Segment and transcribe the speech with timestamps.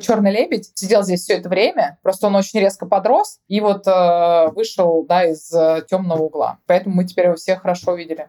[0.00, 4.48] черный лебедь сидел здесь все это время, просто он очень резко подрос и вот э,
[4.54, 6.58] вышел да, из э, темного угла.
[6.66, 8.28] Поэтому мы теперь его все хорошо видели.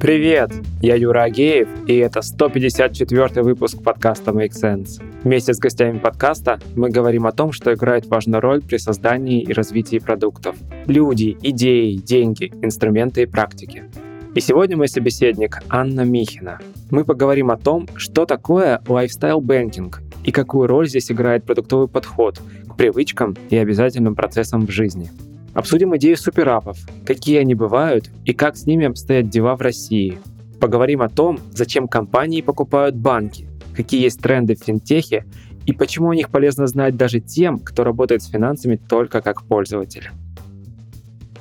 [0.00, 0.50] Привет!
[0.82, 5.15] Я Юра Агеев, и это 154 выпуск подкаста Make Sense.
[5.26, 9.52] Вместе с гостями подкаста мы говорим о том, что играет важную роль при создании и
[9.52, 10.54] развитии продуктов.
[10.86, 13.90] Люди, идеи, деньги, инструменты и практики.
[14.36, 16.60] И сегодня мой собеседник Анна Михина.
[16.92, 22.76] Мы поговорим о том, что такое banking и какую роль здесь играет продуктовый подход к
[22.76, 25.10] привычкам и обязательным процессам в жизни.
[25.54, 30.20] Обсудим идею суперапов, какие они бывают и как с ними обстоят дела в России.
[30.60, 35.24] Поговорим о том, зачем компании покупают банки, какие есть тренды в финтехе
[35.66, 40.10] и почему о них полезно знать даже тем, кто работает с финансами только как пользователь.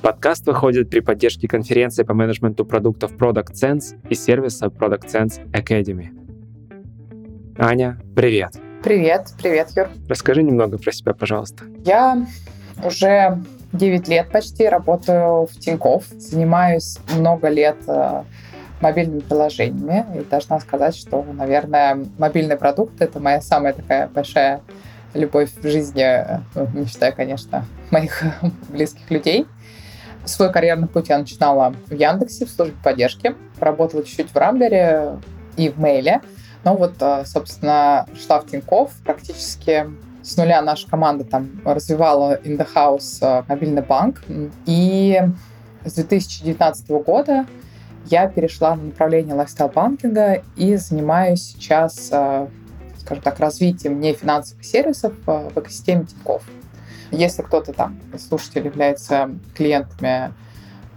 [0.02, 6.10] Подкаст выходит при поддержке конференции по менеджменту продуктов Product Sense и сервиса Product Sense Academy.
[7.58, 8.54] Аня, привет.
[8.84, 9.88] Привет, привет, Юр.
[10.08, 11.64] Расскажи немного про себя, пожалуйста.
[11.86, 12.28] Я
[12.84, 13.42] уже
[13.74, 16.06] 9 лет почти работаю в Тинькофф.
[16.18, 18.24] Занимаюсь много лет э,
[18.82, 20.06] мобильными приложениями.
[20.18, 24.62] И должна сказать, что, наверное, мобильный продукт— это моя самая такая большая
[25.14, 26.06] любовь в жизни,
[26.56, 28.24] ну, не считая, конечно, моих
[28.70, 29.48] близких людей.
[30.26, 33.36] Свой карьерный путь я начинала в Яндексе, в службе поддержки.
[33.60, 35.20] Работала чуть-чуть в Рамблере
[35.56, 36.22] и в Мейле.
[36.64, 39.86] Но вот, э, собственно, шла в Тинькофф практически
[40.26, 44.24] с нуля наша команда там развивала in-house э, мобильный банк.
[44.66, 45.22] И
[45.86, 47.46] с 2019 года
[48.06, 52.48] я перешла на направление лайфстайл-банкинга и занимаюсь сейчас, э,
[53.00, 56.44] скажем так, развитием нефинансовых сервисов э, в экосистеме Тинькофф.
[57.12, 60.34] Если кто-то там, слушатель, является клиентами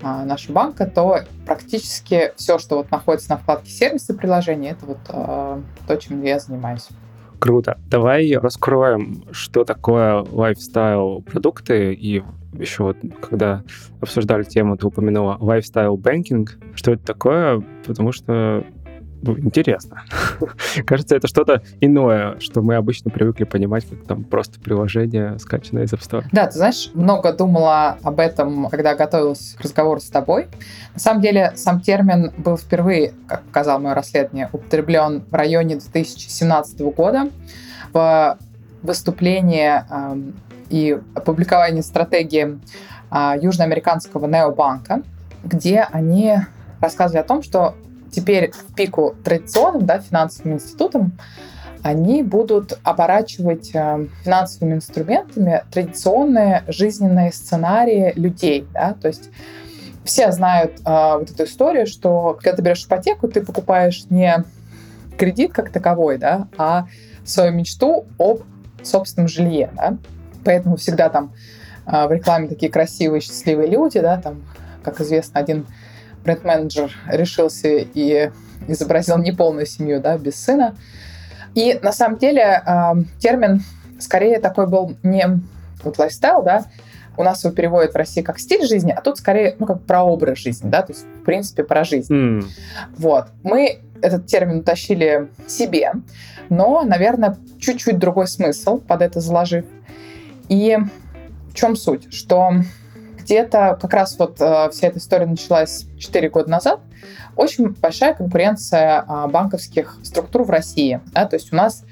[0.00, 5.96] нашего банка, то практически все, что вот находится на вкладке сервисы приложения, это вот то,
[5.96, 6.88] чем я занимаюсь.
[7.38, 7.78] Круто.
[7.88, 12.22] Давай раскроем, что такое лайфстайл продукты и
[12.52, 13.62] еще вот, когда
[14.00, 16.48] обсуждали тему, ты упомянула lifestyle banking.
[16.74, 17.62] Что это такое?
[17.86, 18.64] Потому что
[19.22, 20.04] ну, интересно.
[20.86, 25.92] Кажется, это что-то иное, что мы обычно привыкли понимать, как там просто приложение, скачанное из
[25.92, 26.24] App Store.
[26.32, 30.46] Да, ты знаешь, много думала об этом, когда готовилась к разговору с тобой.
[30.94, 36.80] На самом деле, сам термин был впервые, как показало мое расследование, употреблен в районе 2017
[36.80, 37.28] года
[37.92, 38.38] в
[38.82, 40.32] выступлении э,
[40.70, 42.58] и опубликовании стратегии
[43.10, 45.02] э, южноамериканского необанка,
[45.44, 46.38] где они
[46.80, 47.74] рассказывали о том, что
[48.10, 51.12] теперь в пику традиционным да, финансовым институтам
[51.82, 58.66] они будут оборачивать э, финансовыми инструментами традиционные жизненные сценарии людей.
[58.72, 58.94] Да?
[58.94, 59.30] То есть
[60.04, 64.44] все знают э, вот эту историю, что когда ты берешь ипотеку, ты покупаешь не
[65.16, 66.86] кредит как таковой, да, а
[67.24, 68.42] свою мечту об
[68.82, 69.70] собственном жилье.
[69.74, 69.96] Да?
[70.48, 71.34] Поэтому всегда там
[71.86, 74.42] э, в рекламе такие красивые, счастливые люди, да, там,
[74.82, 75.66] как известно, один
[76.24, 78.30] бренд-менеджер решился и
[78.66, 80.74] изобразил неполную семью, да, без сына.
[81.54, 83.62] И на самом деле э, термин
[83.98, 85.42] скорее такой был не
[85.84, 86.64] вот лайфстайл, да,
[87.18, 90.02] у нас его переводят в России как стиль жизни, а тут скорее, ну, как про
[90.02, 92.10] образ жизни, да, то есть, в принципе, про жизнь.
[92.10, 92.44] Mm.
[92.96, 93.26] Вот.
[93.42, 95.92] Мы этот термин утащили себе,
[96.48, 99.66] но, наверное, чуть-чуть другой смысл под это заложив.
[100.48, 100.76] И
[101.50, 102.12] в чем суть?
[102.12, 102.52] Что
[103.18, 106.80] где-то как раз вот э, вся эта история началась 4 года назад.
[107.36, 111.00] Очень большая конкуренция э, банковских структур в России.
[111.12, 111.26] Да?
[111.26, 111.84] То есть у нас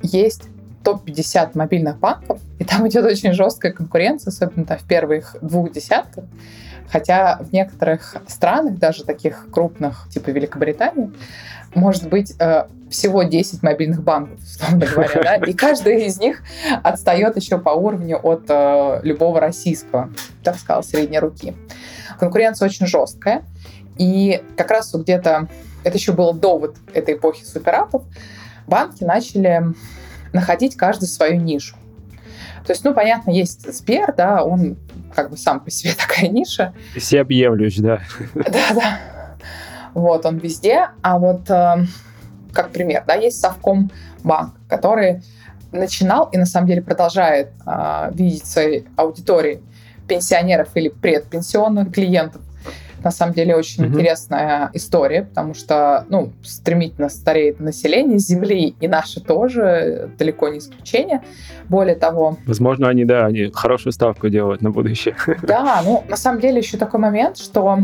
[0.00, 0.44] есть
[0.84, 6.24] топ-50 мобильных банков, и там идет очень жесткая конкуренция, особенно в первых двух десятках.
[6.90, 11.12] Хотя в некоторых странах, даже таких крупных, типа Великобритании,
[11.74, 16.42] может быть э, всего 10 мобильных банков, условно говоря, да, и каждый из них
[16.82, 20.10] отстает еще по уровню от э, любого российского,
[20.42, 21.54] так сказал, средней руки.
[22.18, 23.44] Конкуренция очень жесткая,
[23.96, 25.48] и как раз где-то,
[25.84, 28.04] это еще было до вот этой эпохи суперапов,
[28.66, 29.62] банки начали
[30.32, 31.76] находить каждый свою нишу.
[32.66, 34.76] То есть, ну, понятно, есть Сбер, да, он
[35.14, 36.74] как бы сам по себе такая ниша.
[36.96, 38.00] Всеобъемлющ, да.
[38.34, 38.98] Да-да.
[39.94, 40.88] Вот, он везде.
[41.02, 41.84] А вот, э,
[42.52, 43.90] как пример, да, есть Совком
[44.24, 45.22] банк, который
[45.72, 49.60] начинал и на самом деле продолжает э, видеть своей аудитории
[50.06, 52.42] пенсионеров или предпенсионных клиентов.
[53.04, 53.88] На самом деле очень mm-hmm.
[53.88, 61.22] интересная история, потому что ну, стремительно стареет население Земли, и наше тоже далеко не исключение.
[61.68, 62.38] Более того...
[62.44, 65.14] Возможно, они, да, они хорошую ставку делают на будущее.
[65.42, 67.78] Да, ну, на самом деле еще такой момент, что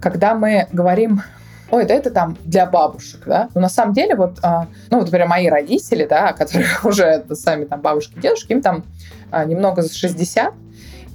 [0.00, 1.22] когда мы говорим
[1.70, 3.48] ой, да это там для бабушек, да.
[3.54, 7.64] Но на самом деле вот, а, ну, вот, например, мои родители, да, которые уже сами
[7.64, 8.84] там бабушки, дедушки, им там
[9.30, 10.54] а, немного за 60,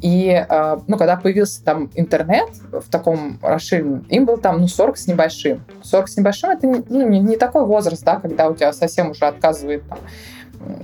[0.02, 4.98] и, а, ну, когда появился там интернет в таком расширенном, им было там, ну, 40
[4.98, 5.64] с небольшим.
[5.84, 9.26] 40 с небольшим— это ну, не, не такой возраст, да, когда у тебя совсем уже
[9.26, 10.00] отказывает там,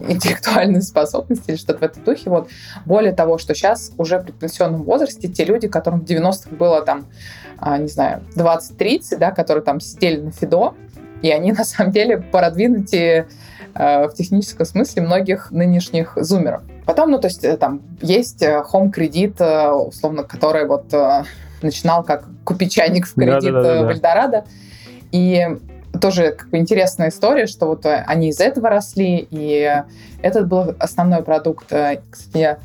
[0.07, 2.30] интеллектуальные способности или что-то в этом духе.
[2.30, 2.50] Вот.
[2.86, 7.06] Более того, что сейчас уже в предпенсионном возрасте те люди, которым в 90-х было там,
[7.57, 10.75] а, не знаю, 20-30, да, которые там сидели на ФИДО,
[11.22, 13.27] и они на самом деле продвинутые
[13.74, 16.62] э, в техническом смысле многих нынешних зумеров.
[16.86, 20.94] Потом, ну, то есть э, там есть э, home кредит, условно, который вот
[21.62, 23.88] начинал как купить чайник в кредит да, да, да, да.
[23.88, 24.45] в Эльдорадо.
[25.12, 25.48] И
[26.00, 29.84] тоже как бы интересная история, что вот они из этого росли, и
[30.22, 31.66] этот был основной продукт.
[31.68, 32.58] Кстати, я,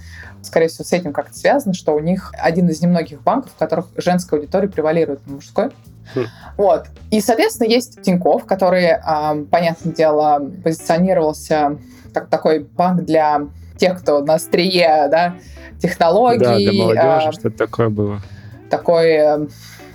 [0.43, 3.87] скорее всего, с этим как-то связано, что у них один из немногих банков, в которых
[3.97, 5.71] женская аудитория превалирует на мужской.
[6.15, 6.27] Хм.
[6.57, 6.87] Вот.
[7.11, 11.79] И, соответственно, есть Тиньков, который, э, понятное дело, позиционировался
[12.13, 13.43] как такой банк для
[13.77, 15.37] тех, кто на острие да,
[15.81, 16.45] технологий.
[16.45, 18.21] Да, для молодежи э, что-то такое было.
[18.69, 19.47] Такой э,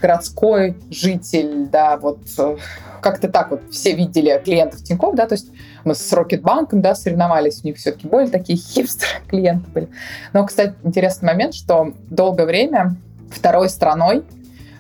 [0.02, 2.58] городской житель, да, вот э,
[3.02, 5.48] как-то так вот все видели клиентов Тинькофф, да, то есть
[5.84, 9.88] мы с Рокетбанком, да, соревновались, у них все-таки более такие хипстеры клиенты были.
[10.34, 12.96] Но, кстати, интересный момент, что долгое время
[13.32, 14.24] второй страной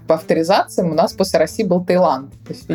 [0.08, 2.34] по авторизациям у нас после России был Таиланд.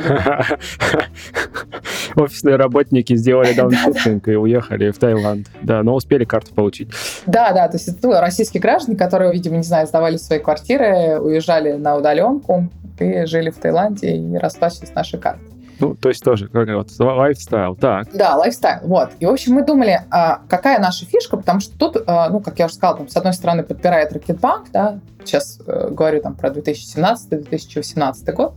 [2.16, 5.46] Офисные работники сделали дауншифтинг и уехали в Таиланд.
[5.62, 6.90] Да, но успели карту получить.
[7.26, 11.20] Да, да, то есть это ну, российские граждане, которые, видимо, не знаю, сдавали свои квартиры,
[11.20, 12.68] уезжали на удаленку
[12.98, 15.48] и жили в Таиланде и расплачивались нашей картой.
[15.80, 18.08] Ну, то есть тоже как вот лайфстайл, так.
[18.12, 19.10] Да, лайфстайл, вот.
[19.18, 22.58] И, в общем, мы думали, а, какая наша фишка, потому что тут, а, ну, как
[22.58, 26.50] я уже сказала, там, с одной стороны, подпирает Ракетбанк, да, сейчас э, говорю там про
[26.50, 28.54] 2017-2018 год,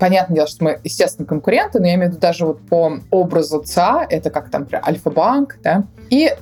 [0.00, 3.60] Понятное дело, что мы, естественно, конкуренты, но я имею в виду даже вот по образу
[3.60, 6.34] ЦА, это как там, например, Альфа-банк, да, и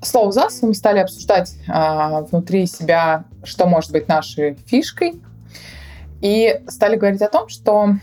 [0.00, 5.20] слово за слово мы стали обсуждать а, внутри себя, что может быть нашей фишкой,
[6.22, 7.96] и стали говорить о том, что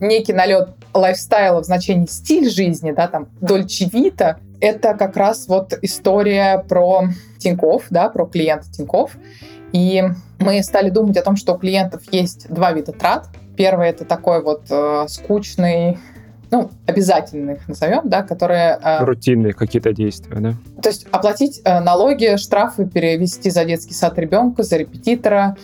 [0.00, 5.74] некий налет лайфстайла в значении стиль жизни, да, там, Дольче Вита, это как раз вот
[5.82, 7.04] история про
[7.38, 9.16] Тиньков, да, про клиента Тиньков.
[9.72, 10.02] И
[10.38, 13.28] мы стали думать о том, что у клиентов есть два вида трат.
[13.56, 15.98] Первый это такой вот э, скучный,
[16.50, 18.78] ну, обязательный их назовем, да, которые...
[18.82, 20.54] Э, Рутинные какие-то действия, да?
[20.82, 25.56] То есть оплатить э, налоги, штрафы, перевести за детский сад ребенка, за репетитора,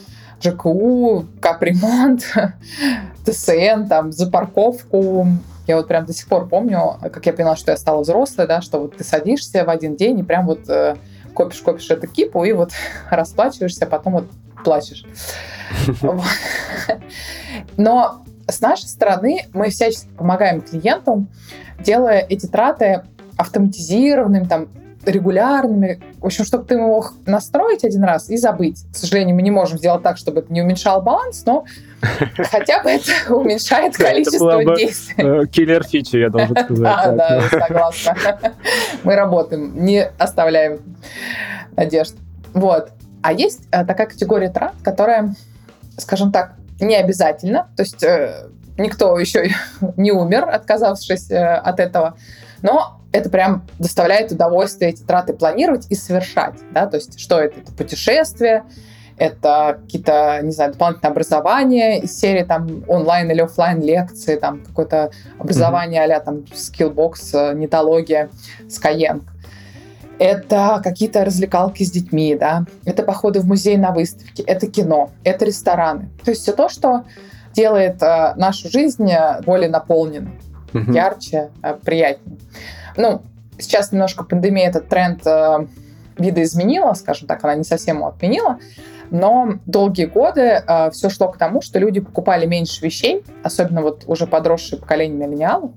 [0.43, 2.23] ЖКУ, капремонт,
[3.25, 5.27] ТСН, там, за парковку.
[5.67, 8.61] Я вот прям до сих пор помню, как я поняла, что я стала взрослой, да,
[8.61, 10.97] что вот ты садишься в один день и прям вот э,
[11.35, 12.73] копишь-копишь эту кипу и вот
[13.11, 14.25] расплачиваешься, а потом вот
[14.65, 15.05] плачешь.
[17.77, 21.29] Но с нашей стороны мы всячески помогаем клиентам,
[21.79, 23.03] делая эти траты
[23.37, 24.69] автоматизированными, там,
[25.05, 26.01] регулярными.
[26.19, 28.85] В общем, чтобы ты мог настроить один раз и забыть.
[28.93, 31.65] К сожалению, мы не можем сделать так, чтобы это не уменьшало баланс, но
[32.37, 35.25] хотя бы это уменьшает количество действий.
[35.25, 36.79] Э, киллер фичи, я должен сказать.
[36.83, 38.17] Да, да, согласна.
[39.03, 40.81] Мы работаем, не оставляем
[41.77, 42.15] надежд.
[42.55, 42.91] Вот.
[43.23, 45.35] А есть э, такая категория трат, которая,
[45.99, 47.69] скажем так, не обязательно.
[47.77, 49.51] То есть э, никто еще
[49.97, 52.17] не умер, отказавшись от этого.
[52.63, 56.55] Но это прям доставляет удовольствие эти траты планировать и совершать.
[56.73, 56.87] Да?
[56.87, 57.61] То есть что это?
[57.61, 58.65] Это путешествие,
[59.19, 65.11] это какие-то, не знаю, дополнительное образование из серии там онлайн или офлайн лекции, там какое-то
[65.39, 66.13] образование mm-hmm.
[66.13, 68.31] а там Skillbox, нетология,
[68.69, 69.23] Skyeng.
[70.19, 75.45] Это какие-то развлекалки с детьми, да, это походы в музей на выставке, это кино, это
[75.45, 76.11] рестораны.
[76.25, 77.05] То есть все то, что
[77.55, 79.11] делает э, нашу жизнь
[79.45, 80.39] более наполненной,
[80.73, 80.93] mm-hmm.
[80.93, 82.39] ярче, э, приятнее.
[82.97, 83.23] Ну,
[83.59, 85.67] сейчас немножко пандемия этот тренд э,
[86.19, 88.59] видоизменила, скажем так, она не совсем его отменила,
[89.11, 94.05] но долгие годы э, все шло к тому, что люди покупали меньше вещей, особенно вот
[94.07, 95.73] уже подросшее поколение миллениалов,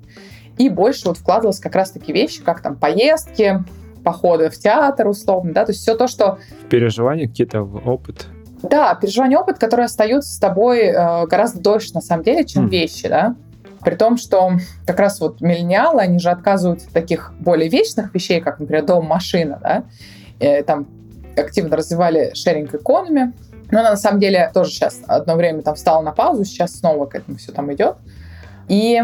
[0.57, 3.63] и больше вот вкладывалось как раз-таки вещи, как там поездки,
[4.03, 6.37] походы в театр условно, да, то есть все то, что...
[6.69, 8.27] Переживания какие-то, опыт.
[8.61, 12.69] Да, переживания, опыт, которые остаются с тобой э, гораздо дольше, на самом деле, чем mm.
[12.69, 13.35] вещи, да.
[13.85, 14.53] При том, что
[14.87, 19.05] как раз вот миллениалы, они же отказываются от таких более вечных вещей, как, например, дом,
[19.05, 19.83] машина, да,
[20.39, 20.87] и, там
[21.37, 23.33] активно развивали шеринг экономи,
[23.69, 27.05] но она на самом деле тоже сейчас одно время там встала на паузу, сейчас снова
[27.05, 27.97] к этому все там идет.
[28.67, 29.01] И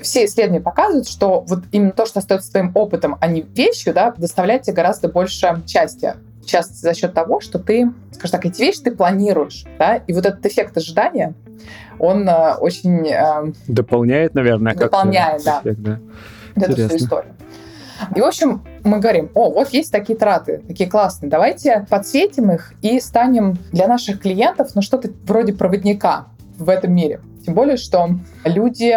[0.00, 4.12] все исследования показывают, что вот именно то, что остается твоим опытом, а не вещью, да,
[4.16, 8.80] доставляет тебе гораздо больше счастья часто за счет того, что ты, скажем так, эти вещи
[8.82, 11.34] ты планируешь, да, и вот этот эффект ожидания,
[11.98, 13.06] он э, очень...
[13.08, 16.00] Э, дополняет, наверное, дополняет, да, эффект, да.
[16.56, 17.34] Вот эту всю историю.
[18.14, 22.74] И, в общем, мы говорим, о, вот есть такие траты, такие классные, давайте подсветим их
[22.82, 26.26] и станем для наших клиентов, ну, что-то вроде проводника
[26.58, 27.20] в этом мире.
[27.44, 28.10] Тем более, что
[28.44, 28.96] люди,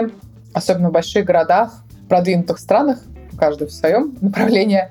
[0.53, 2.99] особенно в больших городах, продвинутых странах,
[3.37, 4.89] каждый в своем направлении,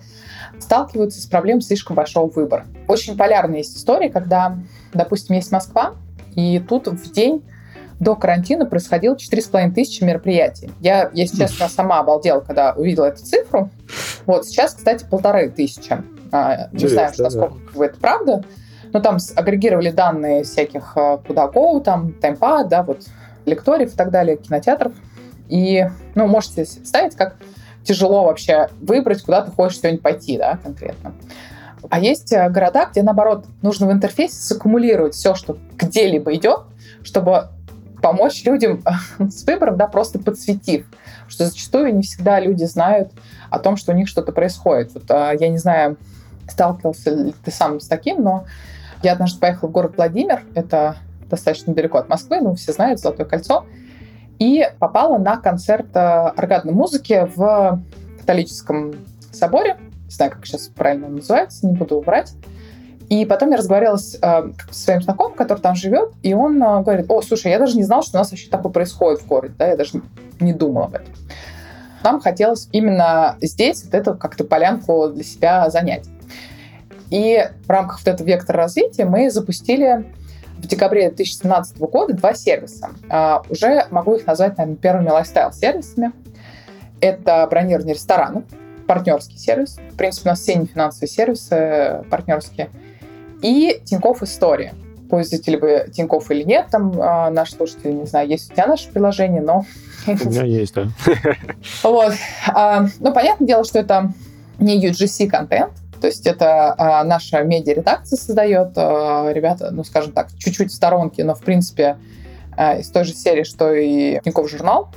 [0.59, 2.67] сталкиваются с проблемой слишком большого выбора.
[2.89, 4.57] Очень полярная есть история, когда,
[4.93, 5.95] допустим, есть Москва,
[6.35, 7.43] и тут в день
[7.99, 10.71] до карантина происходило 4,5 тысячи мероприятий.
[10.81, 13.71] Я, если честно, сама обалдела, когда увидела эту цифру.
[14.27, 15.97] Вот сейчас, кстати, полторы тысячи.
[16.33, 17.85] А, не знаю, что, насколько да.
[17.87, 18.45] это правда.
[18.93, 23.03] Но там агрегировали данные всяких а, куда go, там, таймпад, да, вот
[23.47, 24.93] лекториев и так далее, кинотеатров.
[25.49, 27.37] И, ну, можете ставить, как
[27.87, 31.15] тяжело вообще выбрать, куда ты хочешь сегодня пойти, да, конкретно.
[31.89, 36.61] А есть э, города, где, наоборот, нужно в интерфейсе саккумулировать все, что где-либо идет,
[37.03, 37.49] чтобы
[38.03, 38.83] помочь людям
[39.19, 40.87] с выбором, да, просто подсветив.
[41.29, 43.13] Что зачастую не всегда люди знают
[43.51, 44.95] о том, что у них что-то происходит.
[44.95, 45.97] Вот, а, я не знаю,
[46.49, 48.45] сталкивался ли ты сам с таким, но
[49.03, 50.97] я однажды поехала в город Владимир, это
[51.29, 53.67] достаточно далеко от Москвы, ну, все знают, Золотое кольцо,
[54.39, 57.81] и попала на концерт органной музыки в
[58.21, 58.95] католическом
[59.33, 59.77] соборе.
[60.07, 62.33] Не знаю, как сейчас правильно называется, не буду убрать.
[63.09, 67.07] И потом я разговаривала с э, своим знакомым, который там живет, и он э, говорит,
[67.09, 69.69] о, слушай, я даже не знал, что у нас вообще такое происходит в городе, да,
[69.69, 70.03] я даже
[70.41, 71.15] не думала об этом.
[72.03, 76.07] Нам хотелось именно здесь вот эту как-то полянку для себя занять.
[77.11, 80.13] И в рамках вот этого вектора развития мы запустили
[80.67, 82.91] в декабре 2017 года два сервиса.
[83.09, 86.13] Uh, уже могу их назвать, наверное, первыми лайфстайл-сервисами.
[87.01, 88.45] Это бронирование ресторанов,
[88.87, 89.79] партнерский сервис.
[89.93, 92.71] В принципе, у нас все нефинансовые сервисы партнерские–
[93.43, 94.75] и Тинькофф История.
[95.11, 98.91] Пользователи бы Тинькофф или нет, там а, наш слушатель, не знаю, есть у тебя наше
[98.91, 99.65] приложение, но...
[100.07, 100.89] У меня есть, да.
[101.83, 102.15] Вот.
[102.49, 104.13] А, ну, понятное дело, что это
[104.59, 110.71] не UGC-контент, то есть это а, наша медиа-редакция создает, а, ребята, ну, скажем так, чуть-чуть
[110.71, 111.99] в сторонке, но, в принципе,
[112.57, 114.91] а, из той же серии, что и Тинькофф журнал.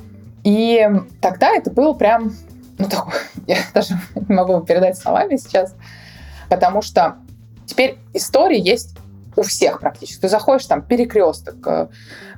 [0.43, 0.87] И
[1.21, 2.33] тогда это было прям,
[2.77, 5.75] ну, такое, я даже не могу передать словами сейчас,
[6.49, 7.17] потому что
[7.69, 8.97] Теперь истории есть
[9.35, 10.21] у всех практически.
[10.21, 11.87] Ты заходишь там перекресток, э,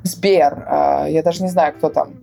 [0.04, 2.16] Сбер, э, я даже не знаю, кто там.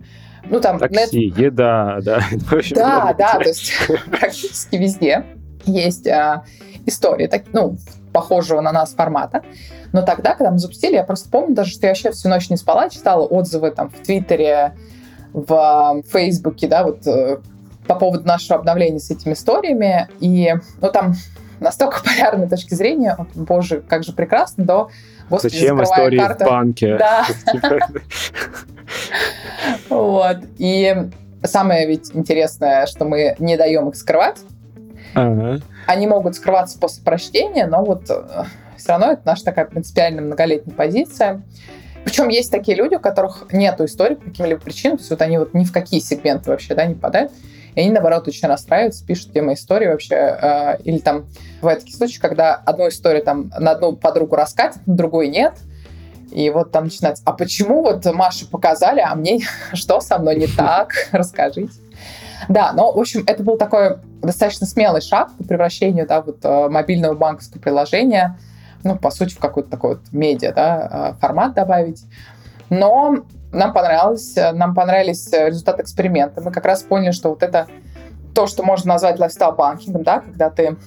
[0.45, 1.37] Ну, там Такси, нет...
[1.37, 2.21] еда, да.
[2.75, 3.73] Да, да, то есть
[4.11, 5.25] практически везде
[5.65, 6.43] есть э,
[6.85, 7.77] истории, так, ну,
[8.13, 9.43] похожего на нас формата.
[9.91, 12.57] Но тогда, когда мы запустили, я просто помню даже, что я вообще всю ночь не
[12.57, 14.73] спала, читала отзывы там в Твиттере,
[15.33, 17.03] в Фейсбуке, да, вот
[17.87, 20.09] по поводу нашего обновления с этими историями.
[20.19, 21.13] И, ну, там
[21.59, 24.89] настолько полярной точки зрения, боже, как же прекрасно, до
[25.29, 26.45] Господи, Зачем истории карты.
[26.45, 26.97] в банке?
[26.99, 27.25] Да.
[29.89, 30.37] Вот.
[30.57, 30.95] И
[31.43, 34.37] самое ведь интересное, что мы не даем их скрывать.
[35.87, 38.43] Они могут скрываться после прочтения, но вот э,
[38.77, 41.41] все равно это наша такая принципиальная многолетняя позиция.
[42.03, 45.37] Причем есть такие люди, у которых нет истории по каким-либо причинам, то есть вот они
[45.37, 47.31] вот ни в какие сегменты вообще да, не попадают.
[47.75, 50.15] И они, наоборот, очень расстраиваются, пишут, где мои истории вообще.
[50.15, 51.27] Э, или там
[51.61, 55.53] бывают такие случаи, когда одну историю там на одну подругу раскатят, на другой нет.
[56.31, 59.39] И вот там начинается, а почему вот Маше показали, а мне
[59.73, 60.91] что со мной не так?
[61.11, 61.71] Расскажите.
[62.47, 66.69] Да, но, в общем, это был такой достаточно смелый шаг по превращению да, вот, э,
[66.69, 68.37] мобильного банковского приложения,
[68.83, 72.03] ну, по сути, в какой-то такой вот медиа да, э, формат добавить.
[72.69, 76.39] Но нам понравилось, нам понравились результаты эксперимента.
[76.41, 77.67] Мы как раз поняли, что вот это
[78.33, 80.77] то, что можно назвать лайфстайл-банкингом, да, когда ты,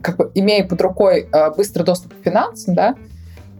[0.00, 2.94] как бы, имея под рукой э, быстрый доступ к финансам, да,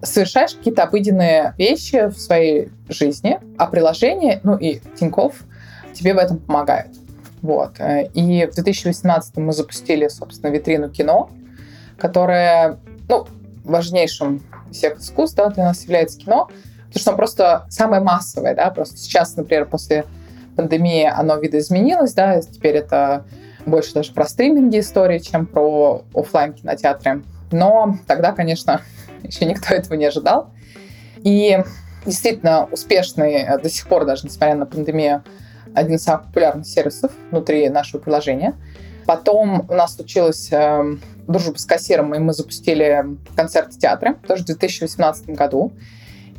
[0.02, 5.34] совершаешь какие-то обыденные вещи в своей жизни, а приложение, ну и Тинькофф
[5.94, 6.92] тебе в этом помогают.
[7.42, 7.76] Вот.
[8.14, 11.30] И в 2018 мы запустили, собственно, витрину кино,
[11.98, 13.26] которая, ну,
[13.64, 16.50] важнейшим всех искусств да, для нас является кино,
[16.86, 20.04] потому что оно просто самое массовое, да, просто сейчас, например, после
[20.56, 23.24] пандемии оно видоизменилось, да, теперь это
[23.66, 27.22] больше даже про стриминги истории, чем про офлайн кинотеатры.
[27.50, 28.80] Но тогда, конечно,
[29.22, 30.50] еще никто этого не ожидал.
[31.16, 31.58] И
[32.04, 35.24] действительно успешный э, до сих пор, даже несмотря на пандемию,
[35.74, 38.54] один из самых популярных сервисов внутри нашего приложения.
[39.06, 40.96] Потом у нас случилась э,
[41.28, 43.04] дружба с кассиром, и мы запустили
[43.36, 45.72] концерт в театре, тоже в 2018 году.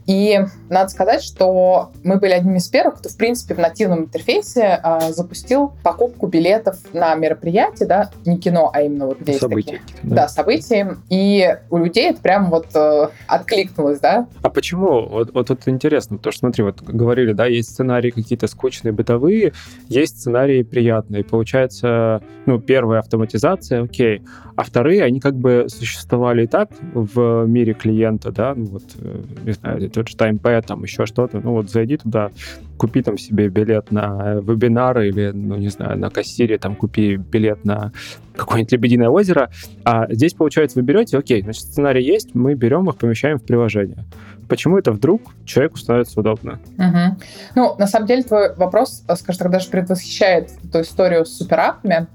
[0.08, 4.80] И надо сказать, что мы были одними из первых, кто, в принципе, в нативном интерфейсе
[4.84, 9.82] э, запустил покупку билетов на мероприятие, да, не кино, а именно вот где события.
[10.04, 10.16] Да.
[10.16, 10.98] да, события.
[11.10, 14.28] И у людей это прям вот э, откликнулось, да.
[14.42, 15.08] А почему?
[15.08, 19.54] Вот, вот это интересно, потому что, смотри, вот говорили, да, есть сценарии какие-то скучные, бытовые,
[19.88, 21.24] есть сценарии приятные.
[21.24, 24.22] Получается, ну, первая автоматизация, окей,
[24.56, 29.22] а вторые, они как бы существовали и так в мире клиента, да, ну вот, э,
[29.44, 32.32] не знаю, тот же TimePad, там еще что-то, ну вот зайди туда,
[32.78, 37.66] купи там себе билет на вебинар или, ну не знаю, на кассире там купи билет
[37.66, 37.92] на
[38.36, 39.50] какое-нибудь Лебединое озеро,
[39.84, 44.04] а здесь, получается, вы берете, окей, значит, сценарий есть, мы берем их, помещаем в приложение.
[44.50, 46.60] Почему это вдруг человеку становится удобно?
[46.78, 47.18] Угу.
[47.56, 52.08] Ну, на самом деле, твой вопрос, скажем так, даже предвосхищает ту историю с суперапами,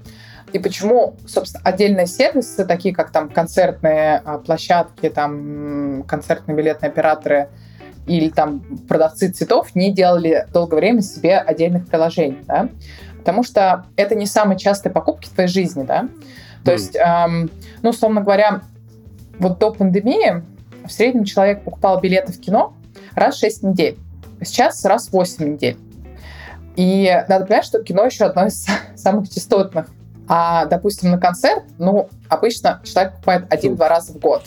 [0.53, 7.49] и почему, собственно, отдельные сервисы, такие как там концертные а, площадки, там концертные билетные операторы
[8.17, 12.69] или там продавцы цветов не делали долгое время себе отдельных приложений, да?
[13.17, 16.09] потому что это не самые частые покупки в твоей жизни, да.
[16.65, 16.73] То mm.
[16.73, 17.51] есть, эм,
[17.81, 18.61] ну, условно говоря,
[19.39, 20.43] вот до пандемии
[20.85, 22.73] в среднем человек покупал билеты в кино
[23.15, 23.97] раз в 6 недель.
[24.43, 25.77] Сейчас раз в 8 недель.
[26.75, 28.65] И надо понимать, что кино еще одно из
[28.95, 29.87] самых частотных
[30.27, 34.43] а, допустим, на концерт, ну, обычно человек покупает один-два раза в год.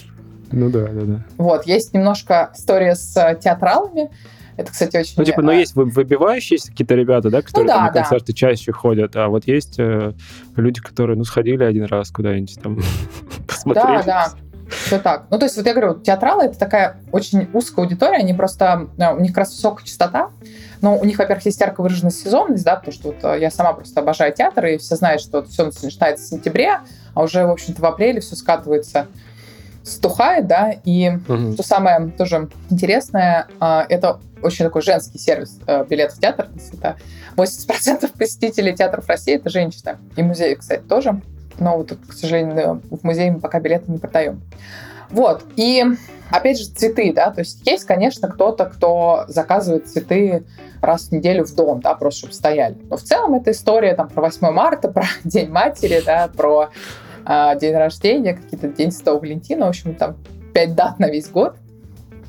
[0.54, 1.20] Ну да, да, да.
[1.36, 4.10] Вот, есть немножко история с э, театралами.
[4.56, 5.14] Это, кстати, очень...
[5.16, 8.36] Ну, типа, но ну, есть выбивающиеся какие-то ребята, да, которые ну, да, на концерты да.
[8.36, 10.12] чаще ходят, а вот есть э,
[10.54, 12.78] люди, которые, ну, сходили один раз куда-нибудь там,
[13.48, 14.02] посмотрели.
[14.06, 14.32] Да, да.
[14.68, 15.26] Все так.
[15.30, 18.88] Ну, то есть, вот я говорю, театралы— это такая очень узкая аудитория, они просто...
[18.96, 20.30] Э, у них как раз высокая частота,
[20.80, 23.72] но у них, во-первых, есть ярко выраженная сезонность, да, потому что вот э, я сама
[23.72, 26.78] просто обожаю театр, и все знают, что все начинается в сентябре,
[27.14, 29.08] а уже, в общем-то, в апреле все скатывается
[29.84, 31.52] стухает, да, и угу.
[31.52, 36.48] что самое тоже интересное, а, это очень такой женский сервис э, билет в театр.
[36.72, 36.96] Это
[37.36, 39.96] 80% посетителей театров России это женщины.
[40.16, 41.20] И музеи, кстати, тоже.
[41.58, 44.42] Но вот, к сожалению, в музее мы пока билеты не продаем.
[45.10, 45.44] Вот.
[45.56, 45.84] И
[46.30, 50.44] опять же, цветы, да, то есть есть, конечно, кто-то, кто заказывает цветы
[50.80, 52.76] раз в неделю в дом, да, просто чтобы стояли.
[52.90, 56.70] Но в целом это история там про 8 марта, про День матери, да, про
[57.60, 60.16] день рождения, какие-то День Святого Валентина, в общем, там
[60.52, 61.56] 5 дат на весь год.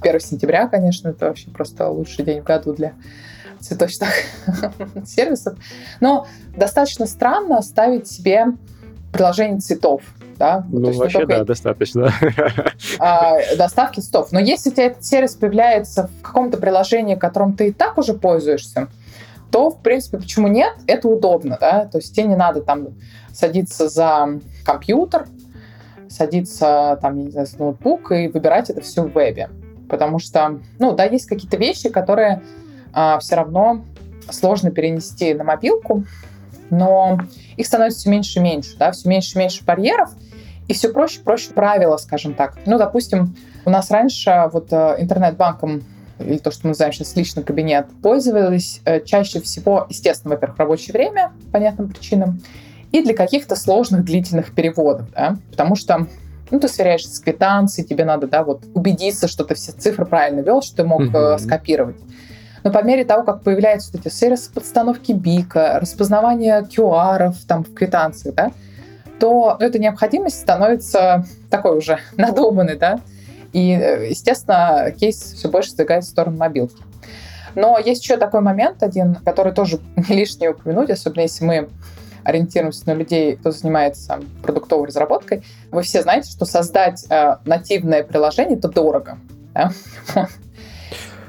[0.02, 2.94] 1 сентября, конечно, это вообще просто лучший день в году для
[3.60, 4.10] цветочных
[5.06, 5.58] сервисов.
[6.00, 8.48] Но достаточно странно ставить себе
[9.12, 10.02] приложение цветов.
[10.38, 10.66] Да?
[10.70, 12.12] Ну, есть, вообще, да, достаточно.
[13.00, 14.32] А, доставки цветов.
[14.32, 18.14] Но если у тебя этот сервис появляется в каком-то приложении, которым ты и так уже
[18.14, 18.90] пользуешься,
[19.52, 20.74] то, в принципе, почему нет?
[20.88, 22.90] Это удобно, да, то есть тебе не надо там
[23.34, 25.28] садиться за компьютер,
[26.10, 29.50] садиться там, не знаю, с ноутбук и выбирать это все в вебе.
[29.90, 32.42] Потому что, ну, да, есть какие-то вещи, которые
[32.94, 33.84] а, все равно
[34.30, 36.06] сложно перенести на мобилку,
[36.70, 37.20] но
[37.58, 40.10] их становится все меньше и меньше, да, все меньше и меньше барьеров,
[40.68, 42.58] и все проще и проще правила, скажем так.
[42.66, 45.84] Ну, допустим, у нас раньше вот э, интернет-банком
[46.20, 50.94] или то, что мы называем сейчас личный кабинет, пользовались э, чаще всего, естественно, во-первых, рабочее
[50.94, 52.42] время, по понятным причинам,
[52.92, 56.08] и для каких-то сложных длительных переводов, да, потому что
[56.52, 60.42] ну, ты сверяешься с квитанцией, тебе надо, да, вот убедиться, что ты все цифры правильно
[60.42, 61.40] вел, что ты мог uh-huh.
[61.40, 61.98] скопировать.
[62.64, 67.74] Но по мере того, как появляются вот эти сервисы подстановки бика, распознавание QR там в
[67.74, 68.52] квитанциях, да,
[69.20, 73.00] то эта необходимость становится такой уже надуманной, да,
[73.56, 73.70] и,
[74.10, 76.76] естественно, кейс все больше сдвигается в сторону мобилки.
[77.56, 81.70] Но есть еще такой момент один, который тоже не лишний упомянуть, особенно если мы
[82.26, 85.46] ориентируемся на людей, кто занимается продуктовой разработкой.
[85.72, 89.20] Вы все знаете, что создать э, нативное приложение это дорого.
[89.54, 89.72] Да?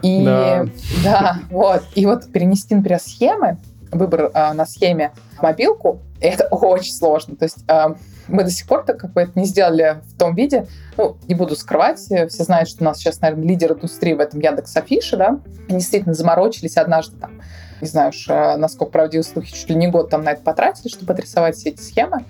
[0.03, 0.67] И да.
[1.05, 1.85] да, вот.
[1.95, 3.59] И вот перенести, например, схемы,
[3.93, 7.37] выбор э, на схеме мобилку, это очень сложно.
[7.37, 7.95] То есть э,
[8.29, 10.67] мы до сих пор так как бы это не сделали в том виде.
[10.97, 14.41] Ну, не буду скрывать, все знают, что у нас сейчас, наверное, лидер индустрии в этом
[14.41, 15.41] Яндекс Афиша, да.
[15.69, 17.41] Они действительно заморочились однажды там,
[17.81, 20.89] не знаю уж, э, насколько правдивы слухи, чуть ли не год там на это потратили,
[20.89, 22.25] чтобы отрисовать все эти схемы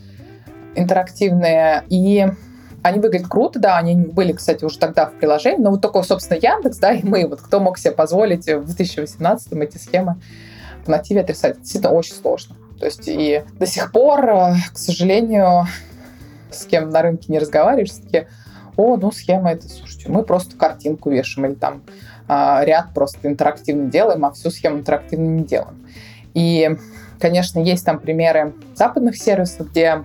[0.74, 1.84] интерактивные.
[1.88, 2.26] И
[2.82, 6.38] они выглядят круто, да, они были, кстати, уже тогда в приложении, но вот только, собственно,
[6.38, 10.20] Яндекс, да, и мы, вот кто мог себе позволить в 2018 эти схемы
[10.84, 11.58] в нативе отрисовать.
[11.58, 12.56] Действительно, очень сложно.
[12.78, 15.66] То есть и до сих пор, э, к сожалению,
[16.50, 18.26] с кем на рынке не разговариваешь, все-таки,
[18.76, 21.82] о, ну схема это, слушайте, мы просто картинку вешаем или там
[22.28, 25.86] э, ряд просто интерактивно делаем, а всю схему интерактивно не делаем.
[26.34, 26.76] И,
[27.18, 30.04] конечно, есть там примеры западных сервисов, где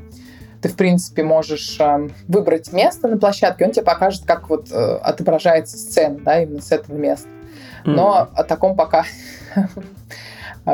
[0.62, 4.96] ты, в принципе, можешь э, выбрать место на площадке, он тебе покажет, как вот э,
[4.98, 7.28] отображается сцена, да, именно с этого места.
[7.84, 9.06] Но о таком пока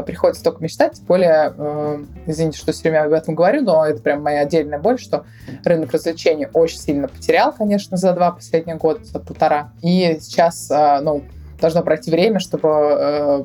[0.06, 1.02] приходится только мечтать.
[1.08, 5.00] Более, э, извините, что все время об этом говорю, но это прям моя отдельная боль,
[5.00, 5.26] что
[5.64, 9.72] рынок развлечений очень сильно потерял, конечно, за два последних года, за полтора.
[9.82, 11.24] И сейчас, э, ну,
[11.60, 13.44] должно пройти время, чтобы э,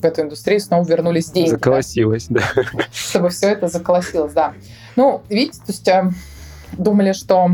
[0.00, 1.50] в эту индустрию снова вернулись деньги.
[1.50, 2.42] Заколосилось, да.
[2.54, 2.84] да.
[2.92, 4.54] Чтобы все это заколосилось, да.
[4.96, 6.10] Ну, видите, то есть э,
[6.72, 7.50] думали, что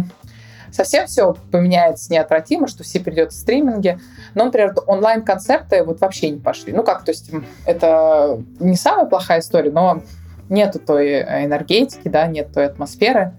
[0.73, 3.99] совсем все поменяется неотвратимо, что все перейдет в стриминги.
[4.35, 6.73] Но, например, онлайн-концерты вот вообще не пошли.
[6.73, 7.31] Ну как, то есть
[7.67, 10.03] это не самая плохая история, но
[10.49, 13.33] нету той энергетики, да, нет той атмосферы.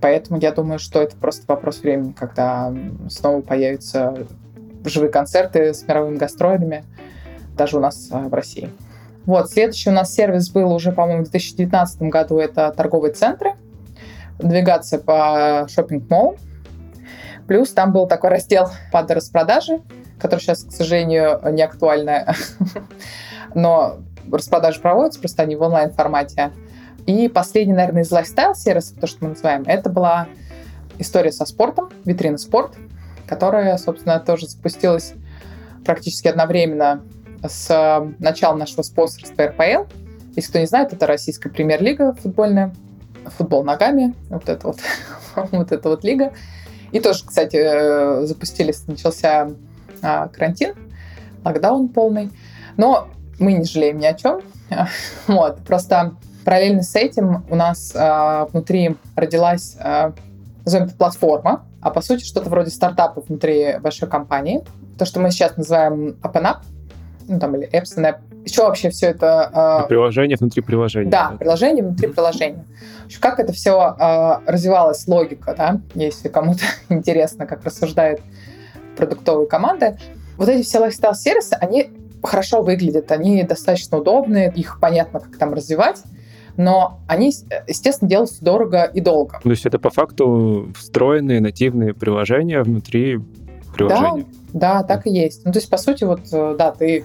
[0.00, 2.72] Поэтому я думаю, что это просто вопрос времени, когда
[3.08, 4.26] снова появятся
[4.84, 6.84] живые концерты с мировыми гастролями,
[7.56, 8.68] даже у нас а, в России.
[9.24, 12.38] Вот, следующий у нас сервис был уже, по-моему, в 2019 году.
[12.38, 13.54] Это торговые центры.
[14.38, 16.36] Навигация по шопинг-моллам.
[17.46, 19.82] Плюс там был такой раздел под распродажи,
[20.18, 22.20] который сейчас, к сожалению, не актуальный.
[23.54, 23.98] Но
[24.30, 26.52] распродажи проводятся, просто они в онлайн-формате.
[27.06, 30.28] И последний, наверное, из лайфстайл-сервисов, то, что мы называем, это была
[30.98, 32.74] история со спортом, витрина спорт,
[33.26, 35.14] которая, собственно, тоже запустилась
[35.84, 37.02] практически одновременно
[37.46, 39.84] с началом нашего спонсорства РПЛ.
[40.34, 42.74] Если кто не знает, это российская премьер-лига футбольная,
[43.36, 44.78] футбол ногами, вот это вот,
[45.52, 46.32] вот эта вот лига.
[46.94, 49.50] И тоже, кстати, э, запустились, начался
[50.00, 50.74] а, карантин,
[51.44, 52.30] локдаун полный.
[52.76, 53.08] Но
[53.40, 54.40] мы не жалеем ни о чем.
[55.26, 60.12] Вот, просто параллельно с этим у нас а, внутри родилась, а,
[60.64, 64.64] назовем это, платформа, а по сути что-то вроде стартапа внутри большой компании.
[64.96, 66.58] То, что мы сейчас называем OpenUp,
[67.26, 68.18] ну там или Apps and App.
[68.44, 69.84] Еще вообще все это...
[69.84, 71.10] Э, приложение внутри приложения.
[71.10, 71.36] Да, да.
[71.36, 72.64] приложение внутри приложения.
[73.20, 78.20] Как это все э, развивалась, логика, да, если кому-то интересно, как рассуждают
[78.96, 79.96] продуктовые команды.
[80.36, 81.90] Вот эти все лайфстайл-сервисы, они
[82.22, 86.02] хорошо выглядят, они достаточно удобные, их понятно, как там развивать,
[86.56, 87.32] но они,
[87.66, 89.40] естественно, делаются дорого и долго.
[89.42, 93.20] То есть это по факту встроенные нативные приложения внутри
[93.74, 94.26] приложения?
[94.52, 95.44] Да, да, так и есть.
[95.44, 97.04] Ну, то есть, по сути, вот, э, да, ты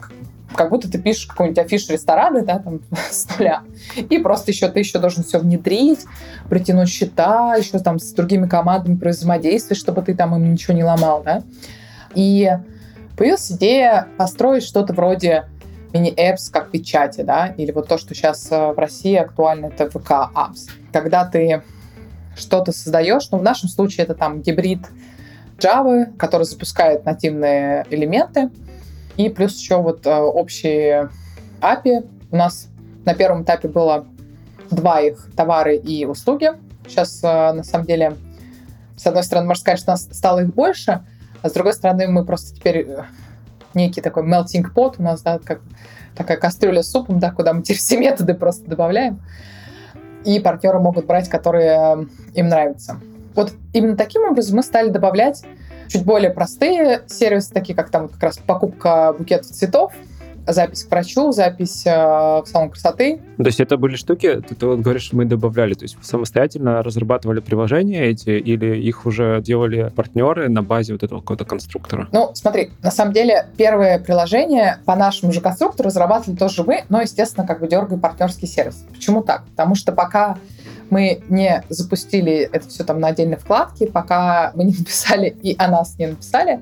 [0.56, 2.82] как будто ты пишешь какой-нибудь афиш ресторана, да, там,
[3.12, 3.64] с нуля.
[3.96, 6.06] И просто еще ты еще должен все внедрить,
[6.50, 11.24] притянуть счета, еще там с другими командами взаимодействовать, чтобы ты там им ничего не ломал,
[11.24, 11.44] да.
[12.16, 12.50] И
[13.18, 15.46] появилась идея построить что-то вроде
[15.94, 20.68] мини-эпс как печати, да, или вот то, что сейчас э, в России актуально, это ВК-апс.
[20.94, 21.64] Когда ты
[22.36, 24.80] что-то создаешь, ну, в нашем случае это там гибрид
[25.58, 28.50] Java, который запускает нативные элементы,
[29.20, 31.10] и плюс еще вот э, общие
[31.60, 32.08] API.
[32.32, 32.70] У нас
[33.04, 34.06] на первом этапе было
[34.72, 36.52] два их товары и услуги.
[36.88, 38.16] Сейчас, э, на самом деле,
[38.96, 41.04] с одной стороны, можно сказать, что нас стало их больше,
[41.42, 43.04] а с другой стороны, мы просто теперь э,
[43.74, 45.60] некий такой melting pot у нас, да, как
[46.16, 49.22] такая кастрюля с супом, да, куда мы теперь все методы просто добавляем.
[50.24, 53.02] И партнеры могут брать, которые им нравятся.
[53.36, 55.44] Вот именно таким образом мы стали добавлять
[55.90, 59.92] чуть более простые сервисы, такие как там как раз покупка букетов цветов,
[60.48, 63.22] запись к врачу, запись э, в салон красоты.
[63.38, 67.40] То есть это были штуки, ты, ты вот говоришь, мы добавляли, то есть самостоятельно разрабатывали
[67.40, 72.08] приложения эти или их уже делали партнеры на базе вот этого какого-то конструктора?
[72.12, 77.02] Ну, смотри, на самом деле первое приложение по нашему же конструктору разрабатывали тоже мы, но,
[77.02, 78.86] естественно, как бы дергая партнерский сервис.
[78.92, 79.46] Почему так?
[79.46, 80.38] Потому что пока
[80.90, 85.68] мы не запустили это все там на отдельной вкладке, пока мы не написали и о
[85.68, 86.62] нас не написали,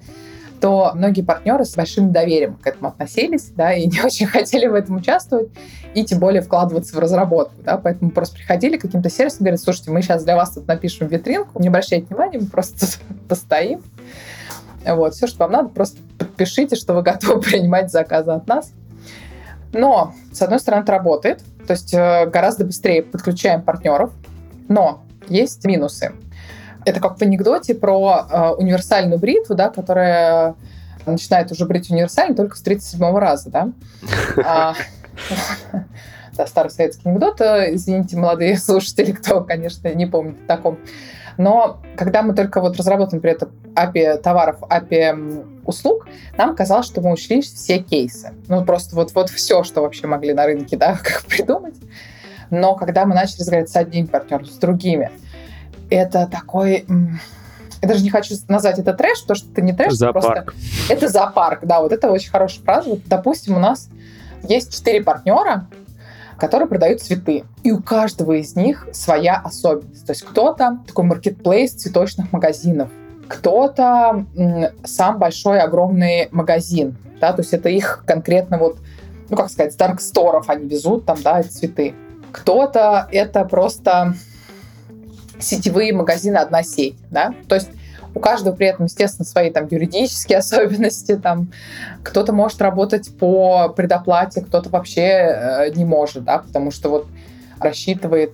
[0.60, 4.74] то многие партнеры с большим доверием к этому относились, да, и не очень хотели в
[4.74, 5.50] этом участвовать,
[5.94, 9.92] и тем более вкладываться в разработку, да, поэтому просто приходили к каким-то сервисам, говорят, слушайте,
[9.92, 12.86] мы сейчас для вас тут напишем витринку, не обращайте внимания, мы просто
[13.28, 13.82] постоим,
[14.86, 18.72] вот, все, что вам надо, просто подпишите, что вы готовы принимать заказы от нас.
[19.74, 24.12] Но, с одной стороны, это работает, то есть э, гораздо быстрее подключаем партнеров,
[24.70, 26.14] но есть минусы.
[26.86, 30.56] Это как в анекдоте про э, универсальную бритву, да, которая
[31.06, 33.70] начинает уже брить универсально только с 37-го раза, да.
[34.46, 34.74] А,
[36.38, 37.42] да, старый советский анекдот.
[37.42, 40.80] Э, извините, молодые слушатели, кто, конечно, не помнит о таком.
[41.38, 47.02] Но когда мы только вот разработаем при этом API товаров, API услуг, нам казалось, что
[47.02, 48.34] мы учли все кейсы.
[48.48, 51.76] Ну, просто вот, вот все, что вообще могли на рынке, да, как придумать.
[52.50, 55.12] Но когда мы начали разговаривать с одним партнером, с другими,
[55.90, 56.86] это такой...
[57.80, 60.54] Я даже не хочу назвать это трэш, потому что это не трэш, зоопарк.
[60.56, 60.94] просто...
[60.94, 62.90] Это зоопарк, да, вот это очень хорошая фраза.
[62.90, 63.90] Вот, допустим, у нас
[64.48, 65.68] есть четыре партнера,
[66.38, 67.44] которые продают цветы.
[67.64, 70.06] И у каждого из них своя особенность.
[70.06, 72.90] То есть кто-то такой маркетплейс цветочных магазинов,
[73.28, 74.26] кто-то
[74.84, 78.78] сам большой огромный магазин, да, то есть это их конкретно вот,
[79.30, 81.94] ну, как сказать, с дарксторов они везут там, да, цветы.
[82.32, 84.14] Кто-то это просто
[85.40, 87.70] сетевые магазины одна сеть, да, то есть
[88.18, 91.16] у каждого при этом, естественно, свои там юридические особенности.
[91.18, 91.50] Там
[92.04, 97.08] кто-то может работать по предоплате, кто-то вообще э, не может, да, потому что вот
[97.60, 98.34] рассчитывает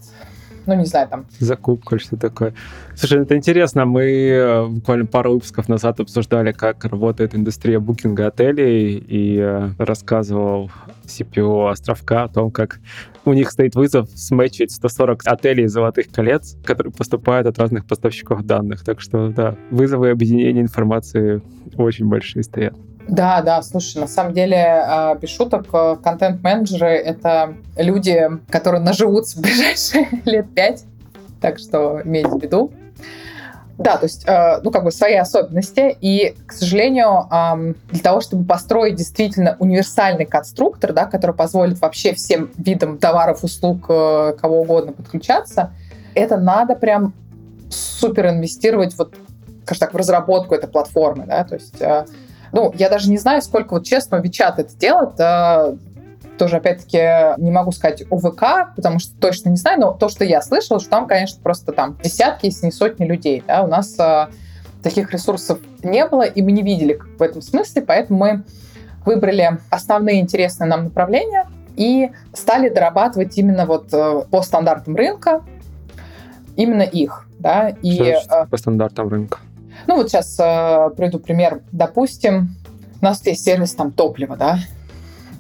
[0.66, 1.26] ну, не знаю, там...
[1.40, 2.54] Закупка что такое.
[2.96, 3.84] Слушай, это интересно.
[3.84, 10.72] Мы э, буквально пару выпусков назад обсуждали, как работает индустрия букинга отелей, и э, рассказывал
[11.04, 12.80] CPO Островка о том, как
[13.26, 18.84] у них стоит вызов сметчить 140 отелей золотых колец, которые поступают от разных поставщиков данных.
[18.84, 21.42] Так что, да, вызовы объединения информации
[21.78, 22.76] очень большие стоят.
[23.08, 29.38] Да, да, слушай, на самом деле, а, без шуток, э, контент-менеджеры— это люди, которые наживутся
[29.38, 30.86] в ближайшие лет пять,
[31.42, 32.72] так что имейте в виду.
[33.84, 35.96] Да, то есть, э, ну, как бы свои особенности.
[36.00, 37.28] И, к сожалению,
[37.90, 43.86] для того, чтобы построить действительно универсальный конструктор, да, который позволит вообще всем видам товаров, услуг,
[43.90, 45.72] э, кого угодно подключаться,
[46.16, 47.14] это надо прям
[47.70, 49.16] супер инвестировать вот,
[49.66, 51.82] скажем так, в разработку этой платформы, да, то есть
[52.54, 55.20] ну, я даже не знаю, сколько, вот честно, Вичат это делает.
[55.20, 55.76] А,
[56.38, 60.42] тоже, опять-таки, не могу сказать ОВК, потому что точно не знаю, но то, что я
[60.42, 63.44] слышала, что там, конечно, просто там десятки, если не сотни людей.
[63.48, 63.64] Да?
[63.64, 64.30] У нас а,
[64.82, 68.44] таких ресурсов не было, и мы не видели в этом смысле, поэтому мы
[69.06, 75.42] выбрали основные интересные нам направления и стали дорабатывать именно вот э, по стандартам рынка,
[76.56, 77.28] именно их.
[77.40, 77.70] Да?
[77.82, 79.40] И, что значит, э, по стандартам рынка?
[79.88, 81.62] Ну вот сейчас э, приведу пример.
[81.72, 82.56] Допустим,
[83.02, 84.60] у нас есть сервис там топлива, да,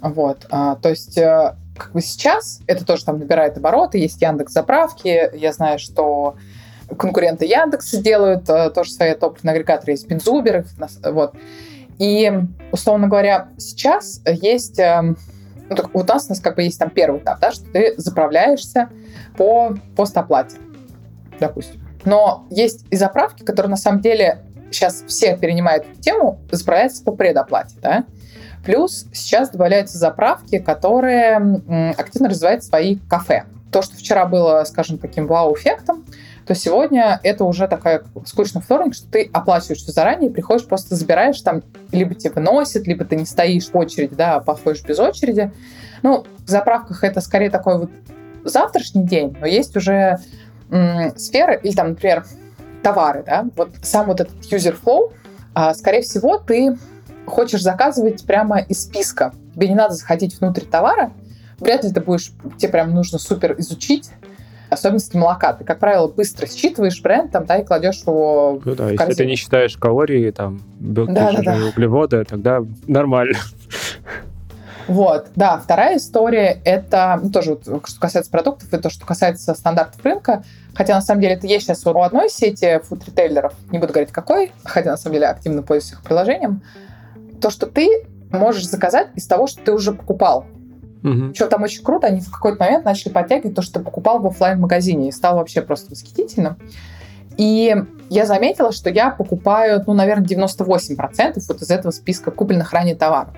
[0.03, 4.53] вот, э, то есть э, как бы сейчас это тоже там набирает обороты, есть Яндекс
[4.53, 6.35] заправки, я знаю, что
[6.97, 10.65] конкуренты Яндекса делают э, тоже свои топливные агрегаторы, есть Бензубер,
[11.03, 11.35] вот.
[11.99, 12.31] И,
[12.71, 14.79] условно говоря, сейчас есть...
[14.79, 15.15] Э,
[15.69, 17.93] ну, так, у нас, у нас как бы есть там первый этап, да, что ты
[17.97, 18.89] заправляешься
[19.37, 20.57] по постоплате,
[21.39, 21.81] допустим.
[22.03, 24.39] Но есть и заправки, которые на самом деле
[24.69, 27.75] сейчас все перенимают эту тему, заправляются по предоплате.
[27.81, 28.05] Да?
[28.65, 31.35] Плюс сейчас добавляются заправки, которые
[31.97, 33.43] активно развивают свои кафе.
[33.71, 36.05] То, что вчера было, скажем, таким вау-эффектом,
[36.45, 41.41] то сегодня это уже такая скучный вторник, что ты оплачиваешь все заранее, приходишь, просто забираешь
[41.41, 45.51] там, либо тебе выносят, либо ты не стоишь в очереди, да, а походишь без очереди.
[46.01, 47.89] Ну, в заправках это скорее такой вот
[48.43, 50.19] завтрашний день, но есть уже
[51.15, 52.25] сферы, или там, например,
[52.81, 55.13] товары, да, вот сам вот этот user flow,
[55.53, 56.77] а, скорее всего, ты
[57.25, 59.33] хочешь заказывать прямо из списка.
[59.55, 61.11] Тебе не надо заходить внутрь товара,
[61.59, 64.09] вряд ли ты будешь, тебе прям нужно супер изучить
[64.69, 65.53] особенности молока.
[65.53, 69.09] Ты, как правило, быстро считываешь бренд там, да, и кладешь его ну, да, в корзину.
[69.09, 71.65] Если ты не считаешь калории, там, белки, да, жиры, да, да.
[71.67, 73.37] углеводы, тогда нормально.
[74.87, 79.53] Вот, да, вторая история— это, ну, тоже, вот, что касается продуктов, и то, что касается
[79.53, 83.93] стандартов рынка, хотя, на самом деле, это есть сейчас у одной сети фуд-ритейлеров, не буду
[83.93, 86.61] говорить какой, хотя, на самом деле, активно пользуюсь их приложением,
[87.43, 87.89] то, что ты
[88.31, 90.45] можешь заказать из того, что ты уже покупал.
[91.03, 91.35] Угу.
[91.35, 94.27] Что там очень круто, они в какой-то момент начали подтягивать то, что ты покупал в
[94.27, 96.55] офлайн магазине и стало вообще просто восхитительным.
[97.35, 97.75] И
[98.09, 103.33] я заметила, что я покупаю, ну, наверное, 98% вот из этого списка купленных ранее товаров.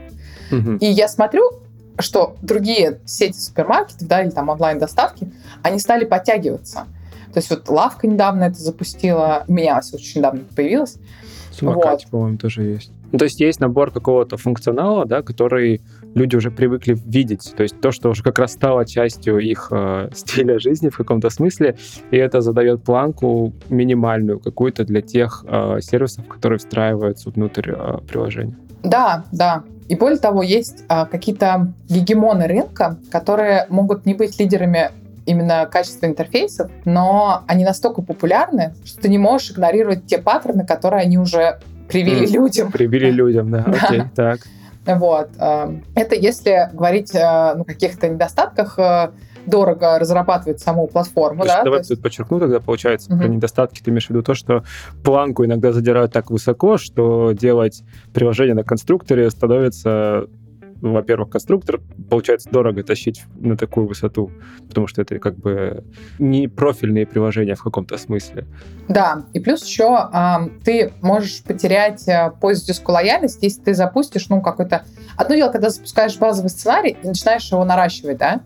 [0.52, 0.78] Угу.
[0.82, 1.50] И я смотрю,
[1.98, 5.32] что другие сети супермаркетов, да, или там онлайн-доставки,
[5.64, 6.86] они стали подтягиваться.
[7.34, 10.98] То есть вот лавка недавно это запустила, у меня очень недавно появилась.
[11.52, 12.12] Самокате, вот.
[12.12, 12.92] по-моему, тоже есть.
[13.12, 15.82] Ну, то есть есть набор какого-то функционала, да, который
[16.16, 17.54] люди уже привыкли видеть.
[17.56, 21.30] То есть то, что уже как раз стало частью их э, стиля жизни в каком-то
[21.30, 21.78] смысле,
[22.12, 28.58] и это задает планку минимальную какую-то для тех э, сервисов, которые встраиваются внутрь э, приложения.
[28.84, 29.64] Да, да.
[29.88, 34.92] И более того, есть а, какие-то гегемоны рынка, которые могут не быть лидерами
[35.26, 41.02] именно качества интерфейсов, но они настолько популярны, что ты не можешь игнорировать те паттерны, которые
[41.02, 42.72] они уже привили mm, людям.
[42.72, 43.64] Привили людям, да.
[43.68, 43.88] да.
[43.88, 44.40] Окей, так.
[44.86, 45.30] Вот.
[45.40, 49.12] А, это если говорить о ну, каких-то недостатках э,
[49.46, 51.42] дорого разрабатывать саму платформу.
[51.44, 51.64] То да?
[51.64, 51.90] Давай есть...
[51.90, 53.22] тут подчеркну тогда, получается, угу.
[53.22, 54.64] про недостатки ты имеешь в виду то, что
[55.04, 60.28] планку иногда задирают так высоко, что делать приложение на конструкторе становится
[60.86, 64.32] ну, во-первых, конструктор, получается дорого тащить на такую высоту,
[64.68, 65.84] потому что это как бы
[66.20, 68.46] не профильные приложения в каком-то смысле.
[68.88, 74.42] Да, и плюс еще э, ты можешь потерять э, пользовательскую лояльность, если ты запустишь, ну,
[74.42, 74.86] какой-то...
[75.18, 78.42] Одно дело, когда запускаешь базовый сценарий и начинаешь его наращивать, да,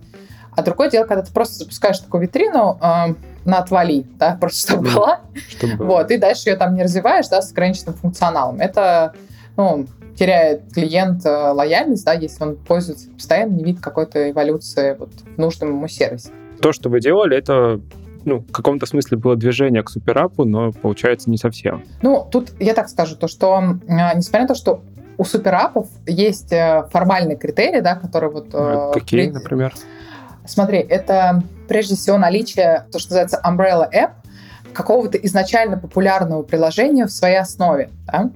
[0.56, 4.90] а другое дело, когда ты просто запускаешь такую витрину э, на отвали, да, просто чтобы
[4.90, 5.20] была.
[5.50, 5.86] Чтобы...
[5.86, 8.62] Вот, и дальше ее там не развиваешь, да, с ограниченным функционалом.
[8.62, 9.14] Это,
[9.58, 9.88] ну,
[10.20, 15.38] теряет клиент э, лояльность, да, если он пользуется постоянно, не видит какой-то эволюции вот, в
[15.38, 16.30] нужном ему сервисе.
[16.62, 17.80] То, что вы делали, это
[18.26, 21.86] ну, в каком-то смысле было движение к суперапу, но получается не совсем.
[22.02, 24.84] Ну, тут я так скажу, то, что несмотря на то, что
[25.18, 28.48] у суперапов есть э, формальные критерии, да, которые вот...
[28.52, 29.32] Э, Какие, при...
[29.32, 29.74] например?
[30.46, 34.12] Смотри, это прежде всего наличие, то, что называется umbrella app,
[34.74, 37.90] какого-то изначально популярного приложения в своей основе.
[38.06, 38.32] Да?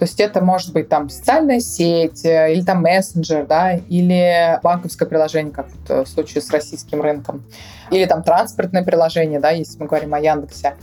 [0.00, 5.06] То есть это может быть там социальная сеть, э, или там мессенджер, да, или банковское
[5.06, 7.44] приложение, как в случае с российским рынком,
[7.90, 10.76] или там транспортное приложение, да, если мы говорим о Яндексе.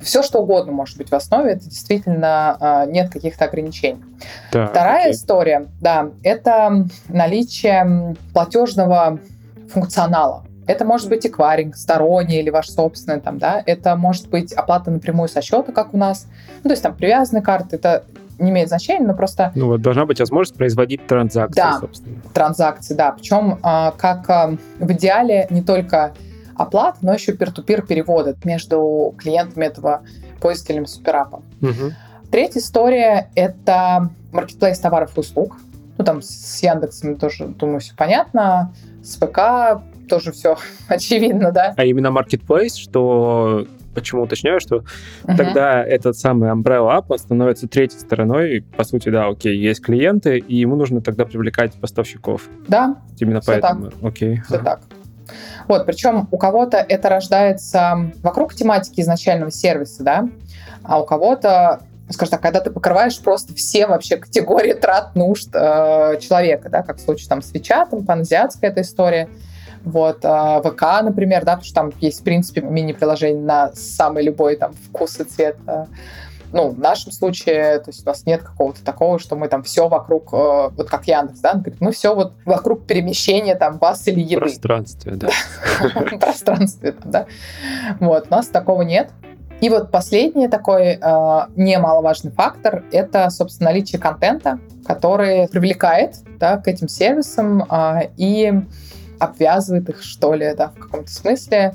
[0.00, 4.02] Все, что угодно может быть в основе, это действительно э, нет каких-то ограничений.
[4.50, 5.12] Так, Вторая окей.
[5.12, 9.18] история, да, это наличие платежного
[9.68, 10.46] функционала.
[10.66, 15.28] Это может быть эквайринг сторонний или ваш собственный, там, да, это может быть оплата напрямую
[15.28, 16.26] со счета, как у нас,
[16.62, 18.04] ну, то есть там привязанные карты, это
[18.38, 19.52] не имеет значения, но просто...
[19.54, 22.16] Ну вот должна быть возможность производить транзакции, да, собственно.
[22.32, 23.12] транзакции, да.
[23.12, 26.14] Причем а, как а, в идеале не только
[26.56, 30.02] оплат, но еще пир-ту-пир переводы между клиентами этого
[30.40, 31.42] пользователями суперапа.
[31.62, 31.92] Угу.
[32.30, 35.56] Третья история— это маркетплейс товаров и услуг.
[35.96, 38.72] Ну, там с Яндексом тоже, думаю, все понятно.
[39.02, 40.56] С ПК тоже все
[40.88, 41.74] очевидно, да.
[41.76, 44.76] А именно marketplace, что почему уточняю, что
[45.24, 45.36] uh-huh.
[45.36, 48.64] тогда этот самый Umbrella App становится третьей стороной.
[48.76, 52.42] По сути, да, окей, есть клиенты, и ему нужно тогда привлекать поставщиков.
[52.68, 52.96] Да.
[53.18, 53.90] Именно все поэтому.
[53.90, 53.94] Так.
[54.02, 54.40] Окей.
[54.46, 54.64] Все ага.
[54.64, 54.80] так.
[55.68, 60.28] Вот, причем у кого-то это рождается вокруг тематики изначального сервиса, да,
[60.82, 61.80] а у кого-то
[62.10, 66.98] скажем так, когда ты покрываешь просто все вообще категории трат нужд э, человека, да, как
[66.98, 69.28] в случае там с Вичатом, паназиатская эта история,
[69.84, 74.56] вот, э, ВК, например, да, потому что там есть, в принципе, мини-приложение на самый любой
[74.56, 75.86] там вкус и цвет э,
[76.54, 79.88] ну, в нашем случае, то есть у нас нет какого-то такого, что мы там все
[79.88, 84.20] вокруг, э, вот как Яндекс, да, говорит, мы все вот вокруг перемещения там вас или
[84.20, 84.38] еды.
[84.38, 85.28] Пространстве, да.
[86.20, 87.26] Пространстве, да.
[87.98, 89.10] Вот, у нас такого нет.
[89.60, 90.98] И вот последний такой э,
[91.56, 98.52] немаловажный фактор– это, собственно, наличие контента, который привлекает да, к этим сервисам э, и
[99.24, 101.74] обвязывает их, что ли, да, в каком-то смысле.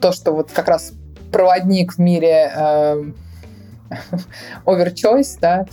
[0.00, 0.92] То, что вот как раз
[1.30, 3.04] проводник в мире э,
[5.40, 5.66] да,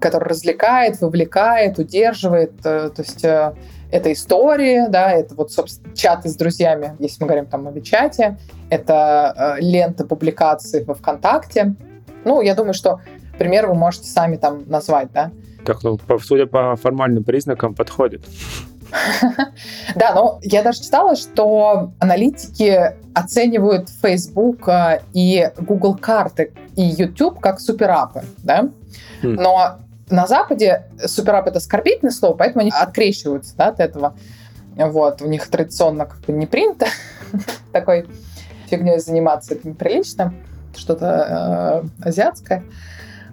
[0.00, 2.52] который развлекает, вовлекает, удерживает.
[2.64, 3.54] Э, то есть э,
[3.90, 8.38] это истории, да, это вот, собственно, чаты с друзьями, если мы говорим там о Вичате,
[8.70, 11.74] это э, лента публикаций во ВКонтакте.
[12.24, 13.00] Ну, я думаю, что
[13.38, 15.30] пример вы можете сами там назвать, да.
[15.64, 18.24] Так, ну, судя по формальным признакам, подходит.
[19.94, 27.40] Да, но я даже читала, что аналитики оценивают Facebook э, и Google карты и YouTube
[27.40, 28.68] как суперапы, да?
[29.22, 29.34] Хм.
[29.34, 29.78] Но
[30.10, 34.14] на Западе суперап это оскорбительное слово, поэтому они открещиваются да, от этого.
[34.76, 36.86] Вот, у них традиционно как бы не принято
[37.72, 38.06] такой
[38.68, 40.34] фигней заниматься, это неприлично,
[40.76, 42.62] что-то э, азиатское.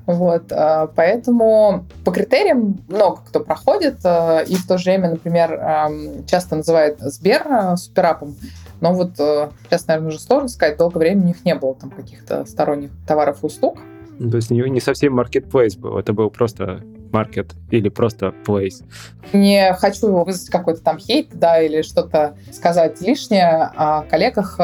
[0.10, 5.54] Вот, э, поэтому по критериям много кто проходит, э, и в то же время, например,
[5.54, 8.36] эм, часто называют Сбер э, суперапом,
[8.82, 12.44] но вот сейчас, наверное, уже сложно сказать, долгое время у них не было там каких-то
[12.46, 13.78] сторонних товаров и услуг.
[14.18, 18.84] То есть не, не совсем marketplace был, это был просто маркет или просто place.
[19.32, 24.58] Не хочу вызвать какой-то там хейт, да, или что-то сказать лишнее о коллегах.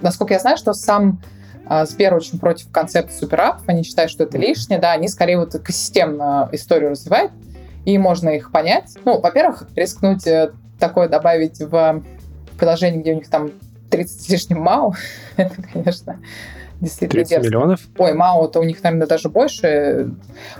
[0.00, 1.20] Насколько я знаю, что сам
[1.84, 6.48] Сбер очень против концепта суперапов, они считают, что это лишнее, да, они скорее вот экосистемно
[6.52, 7.32] историю развивают,
[7.84, 8.96] и можно их понять.
[9.04, 12.02] Ну, во-первых, рискнуть э, такое добавить в
[12.58, 13.50] приложение, где у них там
[13.90, 14.94] 30 с лишним МАУ,
[15.36, 16.18] это, конечно,
[16.80, 17.48] действительно 30 дерзко.
[17.48, 17.80] миллионов?
[17.98, 20.10] Ой, МАУ-то у них, наверное, даже больше.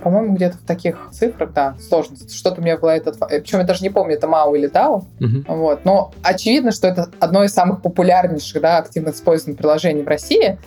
[0.02, 2.16] По-моему, где-то в таких цифрах, да, сложно.
[2.28, 3.18] Что-то у меня было этот...
[3.18, 5.04] Причем я даже не помню, это МАУ или DAO.
[5.20, 5.54] Угу.
[5.54, 5.84] Вот.
[5.84, 10.58] Но очевидно, что это одно из самых популярнейших, да, активно используемых приложений в России.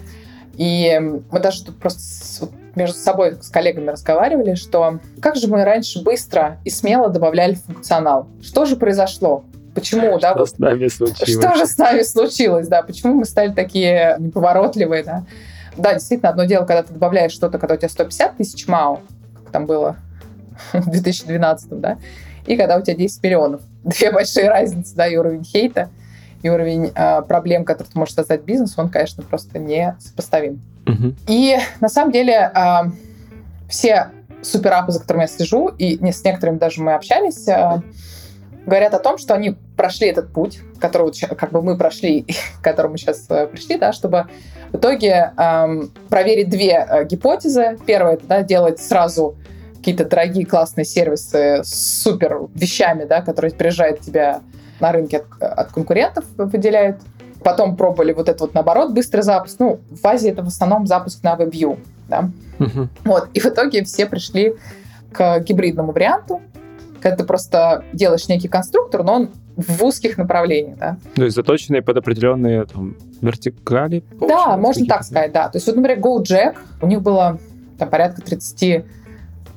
[0.60, 1.00] И
[1.32, 6.58] мы даже тут просто между собой с коллегами разговаривали, что как же мы раньше быстро
[6.66, 8.28] и смело добавляли функционал.
[8.42, 9.46] Что же произошло?
[9.74, 10.34] Почему, что да?
[10.34, 11.30] Что с нами случилось?
[11.30, 12.82] Что же с нами случилось, да?
[12.82, 15.24] Почему мы стали такие неповоротливые, да?
[15.78, 19.00] Да, действительно, одно дело, когда ты добавляешь что-то, когда у тебя 150 тысяч МАУ,
[19.36, 19.96] как там было
[20.74, 21.98] в 2012, да,
[22.46, 23.62] и когда у тебя 10 миллионов.
[23.86, 25.90] Две большие разницы, да, и уровень хейта
[26.42, 30.62] и уровень э, проблем, которые ты можешь создать бизнес, он, конечно, просто не сопоставим.
[30.88, 31.14] Угу.
[31.28, 32.60] И на самом деле э,
[33.68, 34.12] все
[34.42, 37.82] суперапы, за которыми я слежу, и не, с некоторыми даже мы общались, э,
[38.66, 42.26] говорят о том, что они прошли этот путь, который как бы мы прошли,
[42.62, 44.28] к которому сейчас э, пришли, да, чтобы
[44.72, 47.78] в итоге э, проверить две э, гипотезы.
[47.86, 49.36] Первое это да, делать сразу
[49.78, 54.42] какие-то дорогие классные сервисы с супер вещами, да, которые приезжают тебя
[54.80, 57.02] на рынке от, от конкурентов, выделяют.
[57.44, 59.60] Потом пробовали вот это вот наоборот быстрый запуск.
[59.60, 62.30] Ну, в Азии это в основном запуск на WebView, да.
[62.60, 62.90] Мгм.
[63.06, 63.30] Вот.
[63.34, 64.56] И в итоге все пришли
[65.14, 66.42] к гибридному варианту,
[67.02, 70.98] когда ты просто делаешь некий конструктор, но он в узких направлениях, да.
[71.16, 74.04] То есть заточенные под определенные там, вертикали?
[74.20, 75.50] Да, можно так сказать, да.
[75.50, 77.40] То есть, вот, например, GoJack, у них было
[77.78, 78.86] там, порядка 30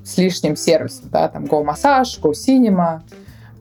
[0.04, 3.02] с лишним сервисов, да, там Go Massage, Go Cinema,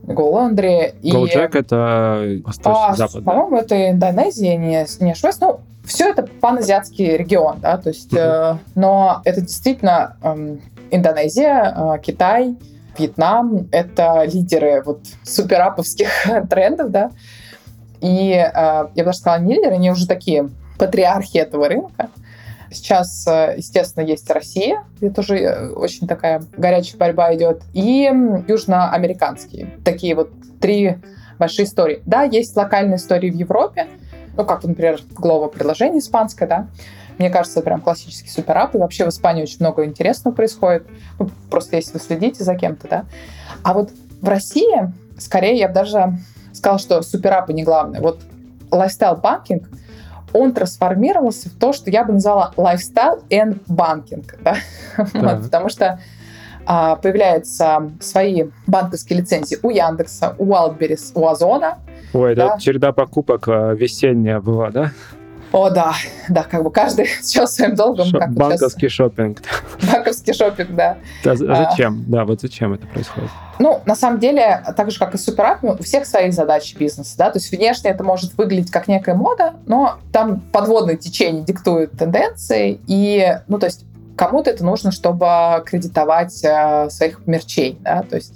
[0.08, 0.95] Laundry.
[1.02, 3.24] И, GoJack— это восточно-запад.
[3.24, 3.32] да?
[3.32, 5.39] по-моему, это Индонезия, не, не ошибаюсь.
[5.39, 8.22] Ну, все это паназиатский регион, да, то есть, Мгм.
[8.22, 12.56] э, но это действительно эм, Индонезия, э, Китай,
[12.97, 16.10] Вьетнам— это лидеры вот супераповских
[16.49, 17.12] трендов, да,
[17.99, 22.10] и э, я бы даже сказала, не лидеры, они уже такие патриархи этого рынка.
[22.72, 28.09] Сейчас, э, естественно, есть Россия, где тоже э, очень такая горячая борьба идет, и
[28.47, 29.72] южноамериканские.
[29.84, 30.30] Такие вот
[30.61, 30.97] три
[31.38, 32.01] большие истории.
[32.05, 33.88] Да, есть локальные истории в Европе,
[34.38, 36.67] ну, как, например, Глова приложение испанское, да.
[37.17, 40.88] Мне кажется, прям классический суперапп, и вообще в Испании очень много интересного происходит.
[41.19, 43.05] Ну, просто если вы следите за кем-то, да.
[43.63, 43.91] А вот
[44.22, 46.17] в России, скорее, я бы даже
[46.53, 48.01] сказала, что супераппы не главное.
[48.01, 48.22] Вот
[48.72, 49.67] лайфстайл-банкинг,
[50.34, 54.38] он трансформировался в то, что я бы назвала lifestyle and banking.
[54.44, 54.56] Да?
[54.98, 55.42] Вот, Так.
[55.44, 56.00] потому что
[56.66, 61.80] а, появляются свои банковские лицензии у Яндекса, у Wildberries, у Озона.
[62.14, 62.58] Ой, это Да.
[62.60, 64.92] череда покупок э, весенняя была, да?
[65.52, 65.93] О, да,
[66.30, 68.06] да, как бы каждый сейчас своим долгом.
[68.08, 69.39] Шо- как банковский шопинг.
[69.41, 70.97] щас банковский шопинг, да.
[71.24, 71.56] Да, з- А.
[71.70, 72.04] зачем?
[72.08, 73.30] Да, вот зачем это происходит?
[73.60, 77.16] Ну, на самом деле, так же, как и с суперапами, у всех свои задачи бизнеса,
[77.18, 81.91] да, то есть внешне это может выглядеть как некая мода, но там подводные течения диктуют
[81.91, 83.86] тенденции, и, ну, то есть
[84.16, 85.28] кому-то это нужно, чтобы
[85.66, 88.36] кредитовать э, своих мерчей, да, то есть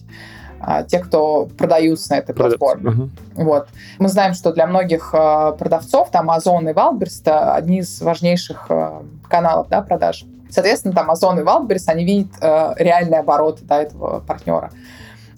[0.68, 2.58] а, те, кто продаются на этой Продавцы.
[2.58, 2.90] платформе.
[2.90, 3.10] Ага.
[3.36, 3.68] Вот.
[4.00, 8.66] Мы знаем, что для многих э, продавцов там Озон и Wildberries это одни из важнейших
[8.70, 10.26] э, каналов да, продаж.
[10.50, 14.72] Соответственно, там Озон и Wildberries, они видят реальные обороты да, этого партнера.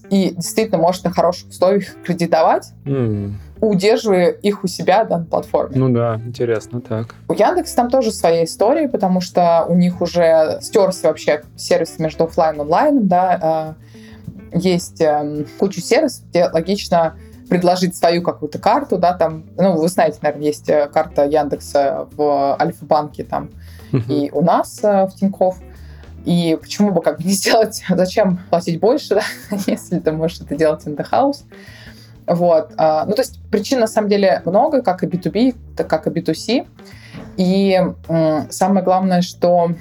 [0.09, 5.75] И действительно может на хороших условиях кредитовать, М, удерживая их у себя да, на платформе.
[5.75, 7.15] Ну да, интересно, так.
[7.28, 12.25] У Яндекса там тоже своя история, потому что у них уже стерся вообще сервис между
[12.25, 13.75] оффлайн и онлайном, да,
[14.58, 17.16] есть эм, куча сервисов, где логично
[17.49, 22.58] предложить свою какую-то карту, да, там, ну, вы знаете, наверное, есть э, карта Яндекса в
[22.60, 23.49] Альфа-банке там
[23.91, 24.12] Мгм.
[24.12, 25.55] и у нас э, в Тинькофф.
[26.26, 29.24] И почему бы как бы не сделать, зачем платить больше, да,
[29.66, 31.43] если ты можешь это делать in the house.
[32.26, 32.72] Вот.
[32.76, 36.10] а, Ну, то есть причин на самом деле много, как и B2B, так как и
[36.10, 36.68] B2C.
[37.38, 37.82] И
[38.49, 39.72] самое главное, что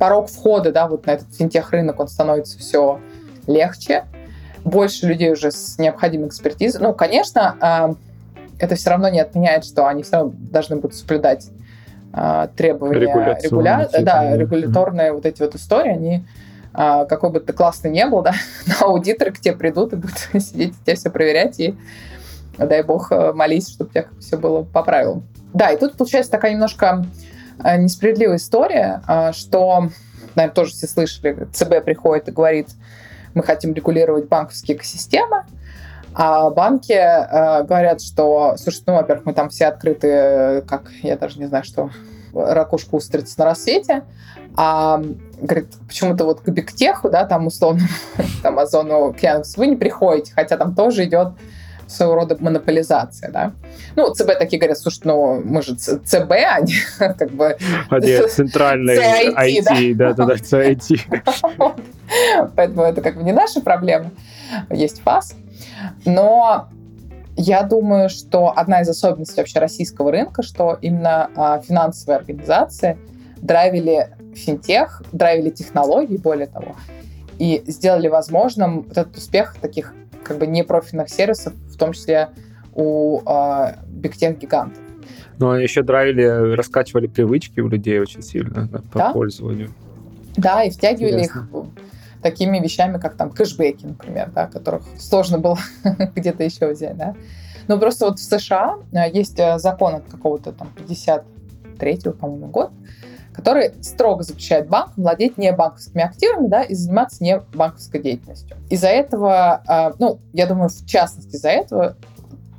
[0.00, 2.98] порог входа, да, вот на этот финтех-рынок, он становится все
[3.46, 4.04] легче.
[4.64, 6.80] Больше людей уже с необходимой экспертизой.
[6.80, 7.94] Ну, конечно, а,
[8.58, 11.48] это все равно не отменяет, что они все равно должны будут соблюдать
[12.12, 13.88] а, требования регуля...
[14.00, 16.24] да, регуляторные вот эти вот истории, они
[16.74, 18.34] а, какой бы ты классный не был, да,
[18.66, 21.74] но аудиторы к тебе придут и будут сидеть и тебе все проверять, и
[22.58, 25.26] дай бог э, молись, чтобы у тебя все было по правилам.
[25.54, 27.04] Да, и тут получается такая немножко
[27.64, 29.02] э, несправедливая история,
[29.32, 29.88] что,
[30.34, 32.68] наверное, тоже все слышали, ЦБ приходит и говорит,
[33.34, 35.44] мы хотим регулировать банковские экосистемы,
[36.14, 41.38] а банки э, говорят, что, слушай, ну, во-первых, мы там все открыты, как, я даже
[41.38, 41.90] не знаю, что,
[42.34, 44.02] ракушка устрица на рассвете,
[44.56, 45.02] а
[45.40, 47.82] говорит, почему-то вот к Бигтеху, да, там условно,
[48.42, 51.32] там Озону, к Яндексу, вы не приходите, хотя там тоже идет
[51.92, 53.52] своего рода монополизация, да.
[53.96, 57.56] Ну, ЦБ такие говорят, слушай, ну, мы же ЦБ, они как бы...
[57.90, 61.00] Один центральный CIT, IT, да, да, да, CIT.
[62.56, 64.10] Поэтому это как бы не наша проблема.
[64.70, 65.34] Есть ФАС.
[66.04, 66.68] Но
[67.36, 72.98] я думаю, что одна из особенностей вообще российского рынка, что именно а, финансовые организации
[73.38, 76.76] драйвили финтех, драйвили технологии, более того,
[77.38, 82.30] и сделали возможным вот этот успех таких как бы непрофильных сервисов, в том числе
[82.74, 84.78] у а, бигтех-гигантов.
[85.38, 89.12] Но они еще драйвили, раскачивали привычки у людей очень сильно да, по Да?
[89.12, 89.70] пользованию.
[90.36, 91.48] Да, и втягивали Интересно.
[91.52, 95.58] их такими вещами, как там кэшбэки, например, да, которых сложно было
[96.14, 97.14] где-то еще взять, да.
[97.68, 102.70] Но просто вот в США э, есть э, закон от какого-то там 53-го, по-моему, год,
[103.32, 108.56] который строго запрещает банкам владеть не банковскими активами, да, и заниматься не банковской деятельностью.
[108.70, 111.96] Из-за этого, э, ну, я думаю, в частности из-за этого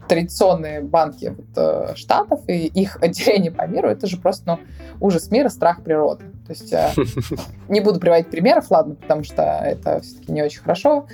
[0.08, 4.60] традиционные банки вот, э, штатов и их отделение по миру, это же просто ну,
[5.00, 6.26] ужас мира, страх природы.
[6.46, 6.92] То есть э,
[7.70, 11.08] не буду приводить примеров, ладно, потому что это все-таки не очень хорошо.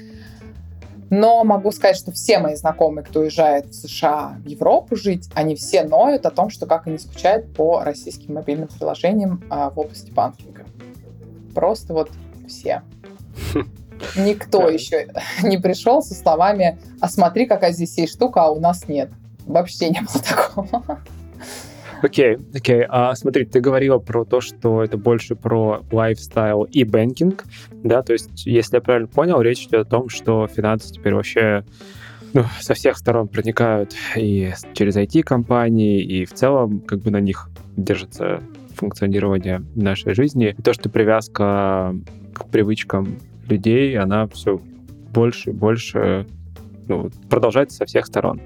[1.10, 5.55] Но могу сказать, что все мои знакомые, кто уезжает в США, в Европу жить, они
[5.55, 10.12] все ноют о том, что как они скучают по российским мобильным приложениям а, в области
[10.12, 10.66] банкинга.
[11.55, 12.12] Просто вот
[12.47, 12.84] все.
[14.16, 15.07] Никто еще
[15.43, 19.10] не пришел со словами «А смотри, какая здесь есть штука, а у нас нет».
[19.45, 21.01] Вообще не было такого.
[22.03, 22.85] Окей, окей.
[22.87, 27.43] А смотри, ты говорила про то, что это больше про lifestyle и banking,
[27.83, 31.65] да, то есть, если я правильно понял, речь идет о том, что финансы теперь вообще
[32.33, 37.49] ну, со всех сторон проникают и через IT-компании, и в целом как бы на них
[37.75, 38.41] держится
[38.75, 40.55] функционирование нашей жизни.
[40.57, 41.95] И то, что привязка
[42.33, 44.61] к привычкам людей, она все
[45.11, 46.27] больше и больше
[46.87, 48.41] ну, продолжается со всех сторон.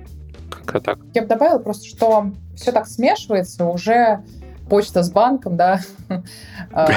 [0.49, 0.99] Как-то так.
[1.13, 4.23] Я бы добавила просто, что все так смешивается, уже
[4.69, 5.81] почта с банком, да,
[6.71, 6.87] а,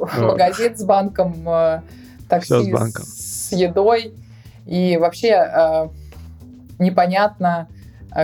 [0.18, 1.82] магазин с банком, а,
[2.28, 4.14] такси с едой.
[4.66, 5.90] И вообще а,
[6.78, 7.68] непонятно,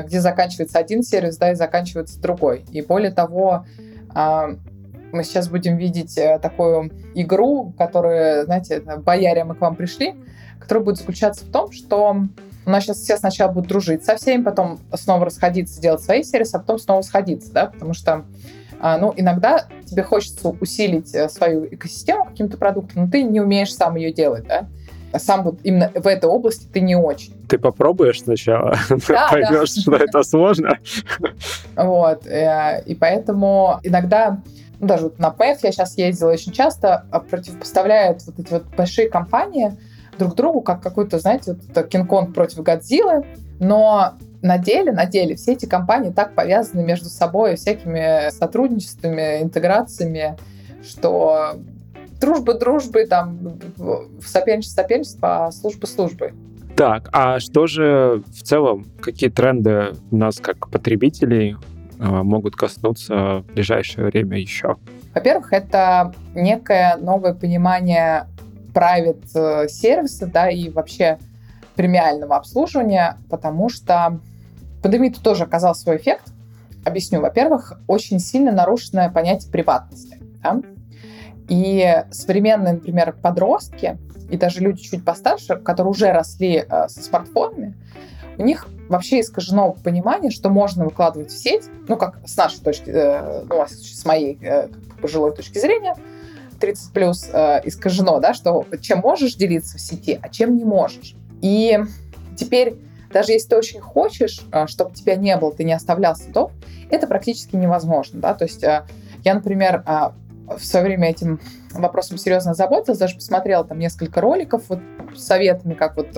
[0.05, 2.65] где заканчивается один сервис, да, и заканчивается другой.
[2.73, 3.65] И более того,
[4.13, 10.15] мы сейчас будем видеть э, такую игру, которая, знаете, бояре, мы к вам пришли,
[10.59, 12.17] которая будет заключаться в том, что
[12.67, 16.57] у нас сейчас все сначала будут дружить со всеми, потом снова расходиться, делать свои сервисы,
[16.57, 18.25] а потом снова сходиться, да, потому что
[18.81, 23.75] а, ну, иногда тебе хочется усилить э, свою экосистему каким-то продуктом, но ты не умеешь
[23.75, 24.67] сам ее делать, да.
[25.19, 27.33] Сам вот именно в этой области ты не очень.
[27.49, 28.77] Ты попробуешь сначала,
[29.09, 29.81] да, поймешь, да.
[29.81, 30.79] что это сложно.
[31.75, 34.43] Вот, э, и поэтому иногда
[34.79, 38.65] ну, даже вот на ПЭФ я сейчас ездила очень часто, а противопоставляют вот эти вот
[38.77, 39.77] большие компании,
[40.19, 43.25] друг другу, как какой-то, знаете, вот Кинг-Конг против Годзиллы,
[43.59, 50.37] но на деле, на деле все эти компании так повязаны между собой всякими сотрудничествами, интеграциями,
[50.83, 51.57] что
[52.21, 53.59] дружба дружбы, там,
[54.25, 56.33] соперничество соперничество, а служба службы.
[56.77, 61.57] Так, а что же в целом, какие тренды нас как потребителей
[61.99, 64.77] а, могут коснуться в ближайшее время еще?
[65.15, 68.27] Во-первых, это некое новое понимание
[68.77, 71.19] private э, сервиса, да, и вообще
[71.75, 74.21] премиального обслуживания, потому что
[74.83, 76.33] пандемия тут тоже оказал свой эффект.
[76.85, 77.21] Объясню.
[77.21, 80.21] Во-первых, очень сильно нарушенное понятие приватности.
[80.43, 80.61] Да?
[81.49, 83.99] И современные, например, подростки
[84.31, 87.75] и даже люди чуть постарше, которые уже росли э, со смартфонами,
[88.39, 92.91] у них вообще искажено понимание, что можно выкладывать в сеть, ну, как с нашей точки,
[92.91, 94.69] э, ну, с моей э,
[95.01, 95.95] пожилой точки зрения,
[96.59, 101.15] 30 плюс э, искажено, да, что чем можешь делиться в сети, а чем не можешь.
[101.41, 101.79] И
[102.37, 102.77] теперь
[103.17, 106.53] даже если ты очень хочешь, э, чтобы тебя не было, ты не оставлял следов,
[106.91, 108.85] это практически невозможно, да, то есть э,
[109.25, 110.11] я, например, э,
[110.57, 111.41] в свое время этим
[111.73, 114.81] вопросом серьезно заботилась, даже посмотрела там несколько роликов вот
[115.15, 116.09] с советами, как вот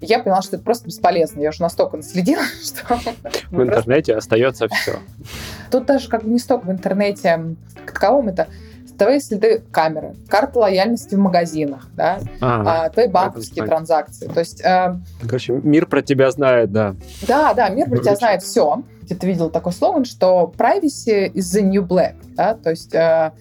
[0.00, 1.40] я поняла, что это просто бесполезно.
[1.40, 2.98] Я уже настолько наследила, что...
[3.50, 4.98] В интернете остается все.
[5.70, 8.48] Тут даже как бы не столько в интернете, как таковом, это
[9.02, 14.28] твои следы камеры, карта лояльности в магазинах, да, а, а, твои банковские транзакции.
[14.28, 14.60] То есть...
[14.64, 16.94] Э, Короче, мир про тебя знает, да.
[17.26, 18.82] Да, да, мир про тебя знает все.
[19.02, 23.32] Где-то видел такой слоган, что privacy is the new black, да, то есть э,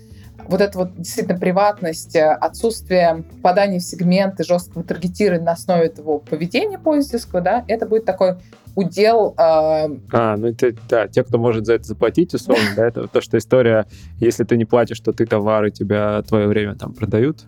[0.47, 6.19] вот эта вот действительно приватность, э, отсутствие попадания в сегменты, жесткого таргетирования на основе этого
[6.19, 8.37] поведения пользовательского, да, это будет такой
[8.75, 9.33] удел...
[9.37, 9.87] Э...
[10.11, 13.37] А, ну это, да, те, кто может за это заплатить, условно, да, это то, что
[13.37, 13.85] история,
[14.19, 17.45] если ты не платишь, то ты товары, тебя твое время там продают.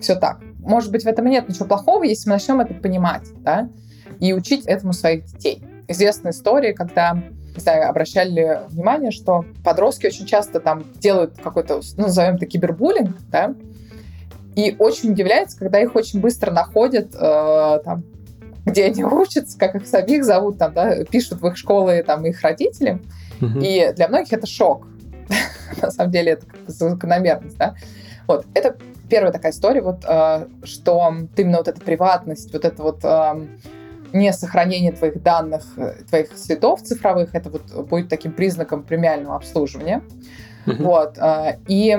[0.00, 0.40] Все так.
[0.58, 3.68] Может быть, в этом нет ничего плохого, если мы начнем это понимать, да,
[4.20, 5.62] и учить этому своих детей.
[5.88, 7.22] Известная история, когда
[7.54, 13.16] не знаю, обращали внимание, что подростки очень часто там делают какой-то, ну, назовем это кибербуллинг,
[13.30, 13.54] да,
[14.56, 18.04] и очень удивляются, когда их очень быстро находят, э, там,
[18.64, 22.40] где они учатся, как их самих зовут, там, да, пишут в их школы там, их
[22.42, 23.00] родители.
[23.40, 23.58] Угу.
[23.60, 24.86] И для многих это шок.
[25.82, 27.74] На самом деле это закономерность, да.
[28.26, 28.76] Вот, это
[29.08, 33.46] первая такая история, вот, э, что именно вот эта приватность, вот это вот э,
[34.14, 40.02] не сохранение твоих данных, э, твоих следов цифровых, это вот будет таким признаком премиального обслуживания.
[40.66, 40.82] Mm-hmm.
[40.82, 41.18] Вот.
[41.18, 41.98] Э, и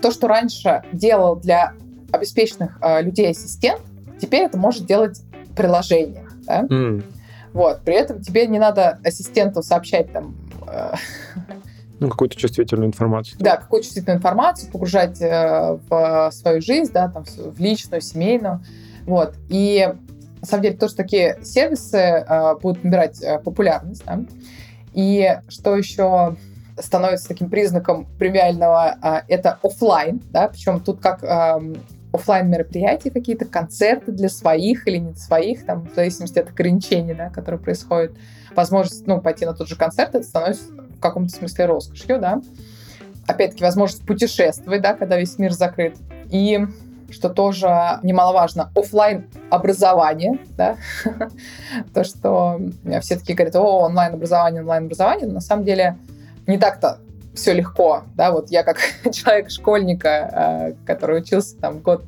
[0.00, 1.74] то, что раньше делал для
[2.12, 3.82] обеспеченных э, людей ассистент,
[4.18, 5.20] теперь это может делать
[5.56, 6.28] приложение.
[6.46, 6.62] Да?
[6.62, 7.04] Mm.
[7.52, 7.80] Вот.
[7.82, 10.36] При этом тебе не надо ассистенту сообщать там
[12.00, 13.36] ну, какую-то чувствительную информацию.
[13.40, 18.60] Да, какую-то чувствительную информацию погружать э, в свою жизнь, да, там, в личную, семейную.
[19.06, 19.34] Вот.
[19.48, 19.92] И
[20.44, 24.04] на самом деле тоже такие сервисы э, будут набирать э, популярность.
[24.04, 24.20] Да?
[24.92, 26.36] И что еще
[26.78, 31.22] становится таким признаком премиального, а, это офлайн, да, причем тут как
[32.12, 37.30] офлайн мероприятия какие-то, концерты для своих или не своих, там, в зависимости от ограничений, да,
[37.30, 38.12] которые происходят.
[38.54, 42.42] Возможность, ну, пойти на тот же концерт, это становится в каком-то смысле роскошью, да.
[43.26, 45.96] Опять-таки, возможность путешествовать, да, когда весь мир закрыт.
[46.30, 46.66] И
[47.14, 47.68] что тоже
[48.02, 50.76] немаловажно, офлайн образование, да,
[51.94, 52.60] то, что
[53.00, 55.96] все таки говорят, о, онлайн образование, онлайн образование, на самом деле
[56.46, 56.98] не так-то
[57.34, 58.78] все легко, да, вот я как
[59.12, 62.04] человек школьника, э, который учился там год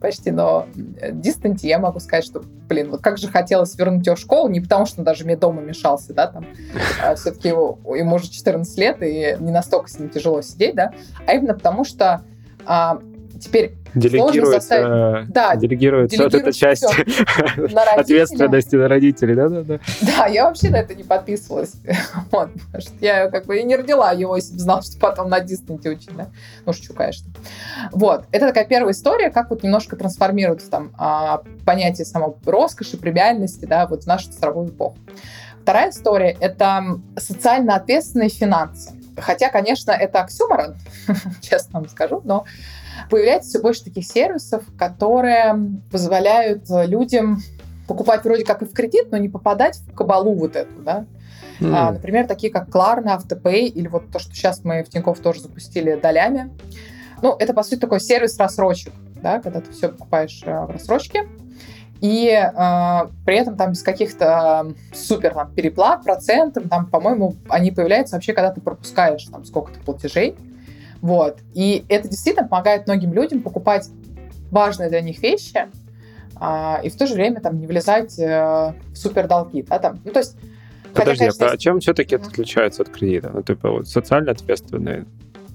[0.00, 0.66] почти на
[1.12, 4.60] дистанте, я могу сказать, что, блин, вот как же хотелось вернуть его в школу, не
[4.60, 6.46] потому что он даже мне дома мешался, да, там,
[7.02, 10.92] а все-таки ему, ему уже 14 лет, и не настолько с ним тяжело сидеть, да,
[11.26, 12.22] а именно потому что
[12.66, 12.98] а,
[13.40, 16.82] теперь делегируется, э, да, делегируется вот эта часть
[17.56, 19.80] на ответственности на родителей, да, да, да.
[20.00, 21.72] Да, я вообще на это не подписывалась.
[22.30, 22.50] вот,
[23.00, 26.16] я как бы и не родила его, если бы знала, что потом на дистанте учить,
[26.16, 26.28] да.
[26.66, 27.30] Ну, шучу, конечно.
[27.92, 33.64] Вот, это такая первая история, как вот немножко трансформируется там а, понятие самой роскоши, премиальности,
[33.64, 34.96] да, вот в нашу цифровую эпоху.
[35.62, 38.92] Вторая история— это социально ответственные финансы.
[39.20, 40.76] Хотя, конечно, это оксюморон,
[41.42, 42.44] честно вам скажу, но
[43.10, 45.56] появляется все больше таких сервисов, которые
[45.90, 47.40] позволяют э, людям
[47.86, 51.06] покупать вроде как и в кредит, но не попадать в кабалу вот эту, да.
[51.60, 51.72] Mm.
[51.74, 55.40] А, например, такие как Klarna, Автопей или вот то, что сейчас мы в Тинькофф тоже
[55.40, 56.50] запустили долями.
[57.22, 61.26] Ну, это, по сути, такой сервис рассрочек, да, когда ты все покупаешь э, в рассрочке,
[62.00, 68.14] и э, при этом там без каких-то супер там, переплат, процентов, там, по-моему, они появляются
[68.14, 70.36] вообще, когда ты пропускаешь там сколько-то платежей.
[71.00, 71.38] Вот.
[71.54, 73.88] И это действительно помогает многим людям покупать
[74.50, 75.68] важные для них вещи,
[76.36, 79.62] а, и в то же время там не влезать э, в супер долги.
[79.62, 80.00] Да, там.
[80.04, 80.36] Ну, то есть,
[80.94, 83.30] Подожди, хотя, конечно, а чем все-таки это отличается от кредита?
[83.32, 85.04] Ну, типа, вот социально ответственные.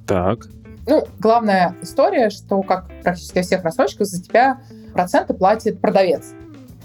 [0.06, 0.48] Так.
[0.86, 4.62] Ну, главная история, что, как практически во всех рассрочках, за тебя
[4.94, 6.34] проценты платит продавец.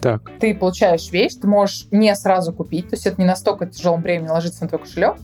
[0.01, 0.31] Так.
[0.39, 4.31] Ты получаешь вещь, ты можешь не сразу купить, то есть это не настолько тяжелым бременем
[4.31, 5.17] ложится на твой кошелек,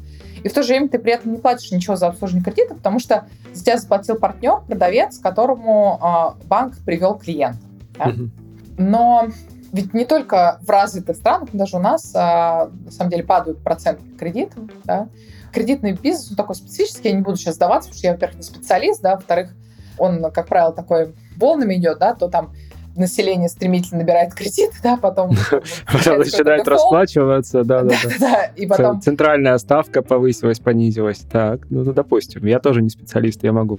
[0.44, 2.98] и в то же время ты при этом не платишь ничего за обслуживание кредита, потому
[2.98, 7.58] что за тебя заплатил партнер, продавец, которому э, банк привел клиента.
[7.98, 8.10] Да?
[8.10, 8.28] Mm-hmm.
[8.76, 9.28] Но
[9.72, 14.02] ведь не только в развитых странах, даже у нас, э, на самом деле, падают проценты
[14.18, 14.70] кредитам.
[14.84, 15.08] Да?
[15.50, 18.42] Кредитный бизнес, он такой специфический, я не буду сейчас сдаваться, потому что я, во-первых, не
[18.42, 19.50] специалист, да, во-вторых,
[19.96, 22.52] он, как правило, такой волнами идет, да, то там
[22.96, 25.36] население стремительно набирает кредиты, да, потом...
[25.92, 28.44] Потом начинает расплачиваться, да, да, да.
[28.56, 29.00] И потом...
[29.00, 31.18] Центральная ставка повысилась, понизилась.
[31.30, 33.78] Так, ну, допустим, я тоже не специалист, я могу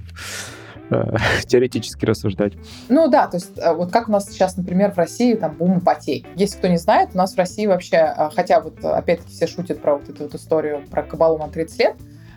[0.89, 2.53] э, теоретически рассуждать.
[2.89, 5.80] Ну да, то есть э, вот как у нас сейчас, например, в России там бум
[5.80, 6.26] ипотек.
[6.36, 9.82] Если кто не знает, у нас в России вообще, э, хотя вот опять-таки все шутят
[9.82, 11.95] про вот эту вот историю про кабалу на 30 лет,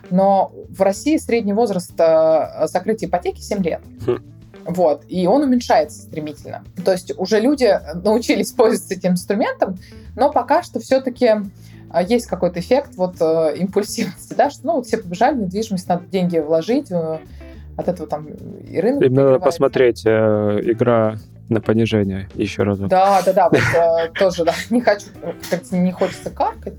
[0.09, 3.81] но в России средний возраст закрытия ипотеки 7 лет.
[4.05, 4.17] Хм.
[4.69, 5.03] Вот.
[5.07, 6.63] И он уменьшается стремительно.
[6.85, 9.77] То есть уже люди научились пользоваться этим инструментом,
[10.15, 11.31] но пока что все-таки
[11.89, 16.05] а, есть какой-то эффект вот э, импульсивности, да, что ну вот все побежали недвижимость, надо
[16.05, 17.19] деньги вложить, э,
[17.79, 19.03] от этого там и рынок.
[19.03, 21.15] Им надо посмотреть э, игра
[21.47, 22.77] на понижение еще раз.
[22.77, 25.05] Да, да, да, вот э, тоже, да, не хочу,
[25.49, 26.75] как не хочется каркать.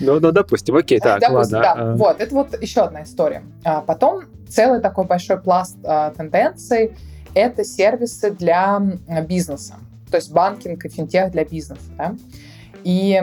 [0.00, 1.60] Ну, ну, допустим, окей, так, допустим, ладно.
[1.60, 1.74] Да.
[1.76, 1.96] А.
[1.96, 3.42] Вот, это вот еще одна история.
[3.64, 6.92] А потом целый такой большой пласт а, тенденций—
[7.34, 8.80] это сервисы для
[9.28, 9.74] бизнеса.
[10.10, 11.80] То есть банкинг и финтех для бизнеса.
[11.96, 12.14] Да?
[12.84, 13.20] И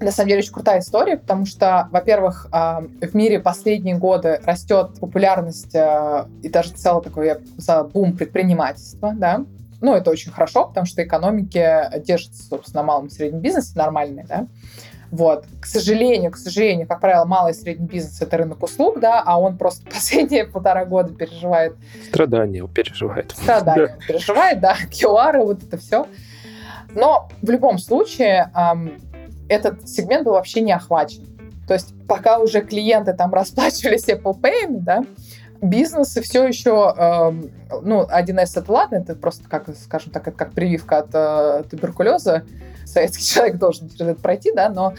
[0.00, 4.98] на самом деле очень крутая история, потому что, во-первых, а, в мире последние годы растет
[5.00, 9.44] популярность а, и даже целый такой за бум предпринимательства, да,
[9.80, 11.66] ну, это очень хорошо, потому что экономики
[12.06, 14.46] держатся, собственно, на малом и среднем бизнесе нормальные, да.
[15.12, 15.44] Вот.
[15.60, 19.38] К сожалению, к сожалению, как правило, малый и средний бизнес— это рынок услуг, да, а
[19.38, 21.76] он просто последние полтора года переживает...
[22.08, 23.30] Страдания переживает.
[23.32, 23.96] Страдания да.
[24.08, 26.06] переживает, да, QR, вот это все.
[26.94, 28.98] Но в любом случае эм,
[29.50, 31.26] этот сегмент был вообще не охвачен.
[31.68, 35.04] То есть пока уже клиенты там расплачивались Apple Pay, да,
[35.60, 37.32] бизнесы все еще, э,
[37.82, 42.44] ну, 1С это ладно, это просто, как, скажем так, это как прививка от э, туберкулеза,
[42.86, 44.94] советский человек должен через это пройти, да, но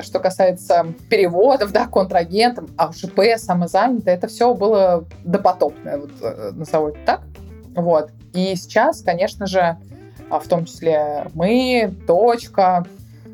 [0.00, 6.98] что касается переводов, да, контрагентам, АУЖП, самозанятые, это все было допотопное, вот, э, назову это
[7.04, 7.20] так.
[7.74, 8.10] Вот.
[8.32, 9.78] И сейчас, конечно же,
[10.30, 12.84] а, в том числе мы, точка,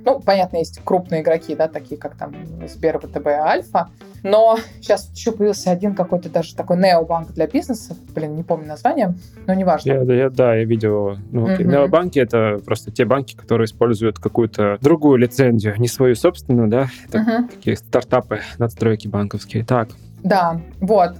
[0.06, 2.34] Ну, понятно, есть крупные игроки, да, такие как там
[2.68, 3.88] Сбер, ВТБ, Альфа,
[4.24, 9.14] но сейчас еще появился один какой-то даже такой необанк для бизнеса, блин, не помню название,
[9.46, 9.92] но неважно.
[9.92, 11.18] Я, я, да, я видел.
[11.30, 11.62] Ну, mm-hmm.
[11.62, 17.18] Необанки— это просто те банки, которые используют какую-то другую лицензию, не свою собственную, да, это
[17.18, 17.48] mm-hmm.
[17.50, 19.64] такие стартапы, надстройки банковские.
[19.64, 19.90] Так.
[20.22, 21.16] Да, вот.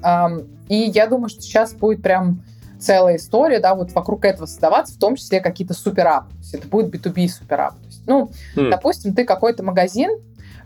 [0.69, 2.43] И я думаю, что сейчас будет прям
[2.79, 6.29] целая история, да, вот вокруг этого создаваться, в том числе какие-то суперап.
[6.31, 7.75] То есть это будет B2B суперап.
[8.07, 8.71] Ну, mm.
[8.71, 10.11] допустим, ты какой-то магазин,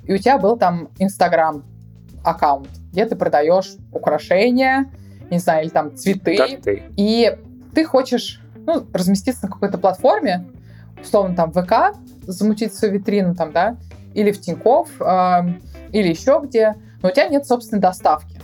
[0.05, 1.65] и у тебя был там Инстаграм
[2.31, 4.91] аккаунт, где ты продаешь украшения,
[5.31, 6.37] не знаю, или там цветы.
[6.63, 6.83] ты.
[6.97, 7.37] И
[7.75, 10.47] ты хочешь ну, разместиться на какой-то платформе,
[11.01, 13.77] условно там ВК, замутить свою витрину там, да,
[14.15, 15.41] или в Тинькофф, э,
[15.93, 18.38] или еще где, но у тебя нет собственной доставки.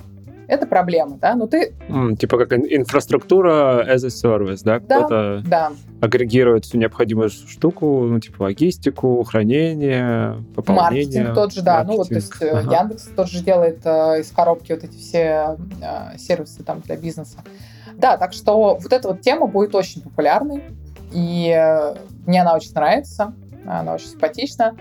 [0.46, 1.34] Это проблема, да?
[1.34, 1.74] Но ты...
[1.88, 4.80] Mm, типа как инфраструктура as a service, да?
[4.80, 5.72] Да, Кто-то да.
[6.00, 11.24] агрегирует всю необходимую штуку, ну, типа логистику, хранение, пополнение.
[11.24, 11.84] Маркетинг тот же, да.
[11.84, 11.90] Маркетинг.
[11.90, 12.76] Ну, вот, то есть э, ага.
[12.80, 17.38] Яндекс тот же делает э, из коробки вот эти все э, сервисы там для бизнеса.
[17.96, 20.62] Да, так что вот эта вот тема будет очень популярной,
[21.12, 21.94] и э,
[22.26, 23.34] мне она очень нравится,
[23.66, 24.76] она очень симпатична.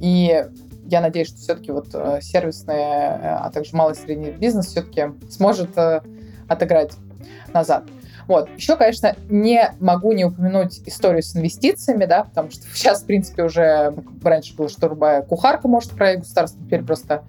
[0.00, 0.46] И
[0.92, 5.06] я надеюсь, что все-таки вот э, сервисные, э, а также малый и средний бизнес все-таки
[5.30, 6.02] сможет э,
[6.48, 6.92] отыграть
[7.54, 7.84] назад.
[8.28, 8.50] Вот.
[8.56, 13.42] Еще, конечно, не могу не упомянуть историю с инвестициями, да, потому что сейчас, в принципе,
[13.42, 17.24] уже раньше было, что любая кухарка может управлять государством, теперь просто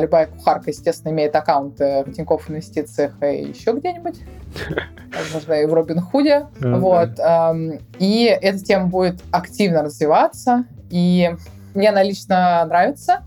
[0.00, 4.16] любая кухарка, естественно, имеет аккаунт в Тинькофф инвестициях и еще где-нибудь.
[5.16, 6.48] Возможно, и в Робин Худе.
[6.58, 7.10] Вот.
[8.00, 10.64] И эта тема будет активно развиваться.
[10.90, 11.30] И
[11.78, 13.22] мне она лично нравится.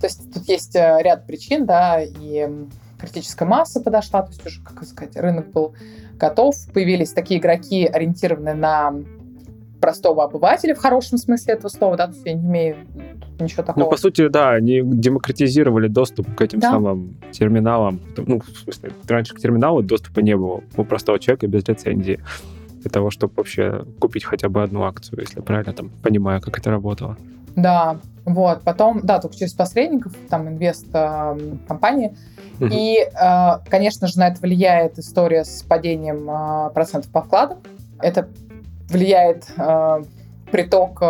[0.00, 2.48] То есть тут есть э, ряд причин, да, и
[2.98, 5.74] критическая масса подошла, то есть уже, как сказать, рынок был
[6.16, 6.54] готов.
[6.72, 8.94] Появились такие игроки, ориентированные на
[9.80, 12.76] простого обывателя в хорошем смысле этого слова, да, то есть я не имею
[13.40, 13.84] ничего такого.
[13.84, 16.70] Ну, по сути, да, они демократизировали доступ к этим да.
[16.70, 18.00] самым терминалам.
[18.16, 22.20] Ну, в смысле, раньше к терминалу доступа не было у простого человека без лицензии
[22.80, 26.70] для того, чтобы вообще купить хотя бы одну акцию, если правильно там понимаю, как это
[26.70, 27.16] работало.
[27.58, 32.16] Да, вот, потом, да, только через посредников, там, инвест-компании.
[32.60, 32.68] Угу.
[32.70, 37.58] И, э, конечно же, на это влияет история с падением э, процентов по вкладам.
[38.00, 38.28] Это
[38.88, 40.04] влияет э,
[40.52, 41.02] приток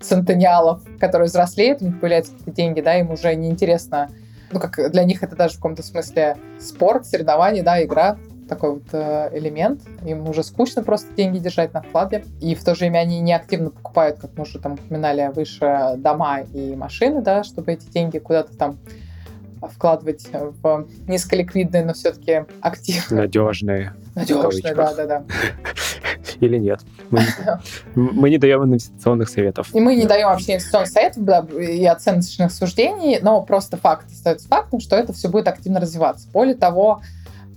[0.00, 4.08] центениалов, которые взрослеют, у них появляются какие-то деньги, да, им уже неинтересно,
[4.50, 8.18] ну, как для них это даже в каком-то смысле спорт, соревнование, да, игра,
[8.48, 9.82] такой вот э, элемент.
[10.04, 12.24] Им уже скучно просто деньги держать на вкладе.
[12.40, 15.94] И в то же время они не активно покупают, как мы уже там упоминали выше,
[15.98, 18.78] дома и машины, да, чтобы эти деньги куда-то там
[19.72, 23.22] вкладывать в низколиквидные, но все-таки активные.
[23.22, 23.92] Надежные.
[24.14, 25.24] Надежные, да, да, да.
[26.40, 26.80] Или нет.
[27.10, 27.26] Мы не,
[27.94, 29.68] мы не даем инвестиционных советов.
[29.74, 34.48] И мы не даем вообще инвестиционных советов да, и оценочных суждений, но просто факт остается
[34.48, 36.28] фактом, что это все будет активно развиваться.
[36.32, 37.02] Более того,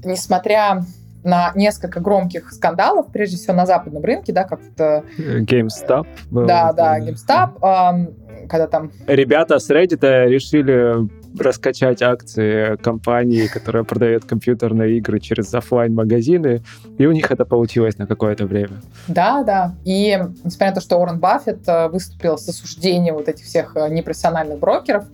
[0.08, 0.84] несмотря
[1.24, 6.08] на несколько громких скандалов, прежде всего на западном рынке, да, как то GameStop.
[6.32, 8.92] Был, да, да, GameStop, эм, когда там...
[9.08, 16.64] Ребята с Reddit решили раскачать акции компании, которая продает компьютерные игры через офлайн магазины
[16.98, 18.82] и у них это получилось на какое-то время.
[19.08, 19.76] Да, да.
[19.86, 23.88] И несмотря на то, что Уоррен Баффет э, выступил с осуждением вот этих всех э,
[23.90, 25.06] непрофессиональных брокеров,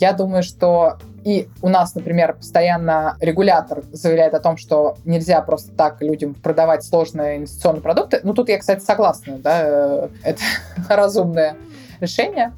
[0.00, 5.72] я думаю, что и у нас, например, постоянно регулятор заявляет о том, что нельзя просто
[5.72, 8.20] так людям продавать сложные инвестиционные продукты.
[8.22, 10.40] Ну, тут я, кстати, согласна, да, э, это
[10.88, 11.56] разумное
[12.00, 12.52] решение.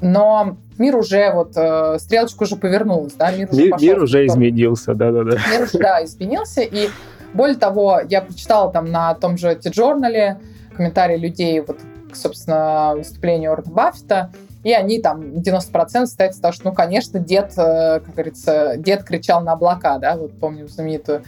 [0.00, 4.94] Но мир уже, вот, э, стрелочка уже повернулась, да, мир уже Мир, мир уже изменился,
[4.94, 5.38] да-да-да.
[5.50, 6.90] Мир уже, да, изменился, и
[7.32, 10.38] более того, я прочитала там на том же T-журнале
[10.76, 11.78] комментарии людей, вот,
[12.12, 14.30] собственно, выступлению Уоррена Баффета,
[14.64, 19.04] и они там 90% стоят с того, что, ну, конечно, дед, э, как говорится, дед
[19.04, 21.22] кричал на облака, да, вот помним знаменитую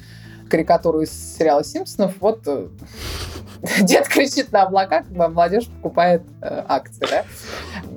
[0.51, 2.69] карикатуру из сериала «Симпсонов», вот э,
[3.83, 7.25] дед кричит на облака, когда молодежь покупает э, акции, да,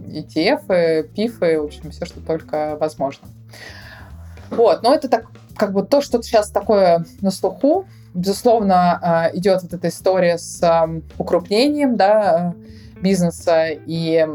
[0.10, 3.30] ETF, пифы, в общем, все, что только возможно.
[4.50, 9.74] Вот, но это так, как бы то, что сейчас такое на слуху, безусловно, идет вот
[9.74, 10.62] эта история с
[11.18, 12.56] укрупнением, да,
[13.00, 14.28] бизнеса, и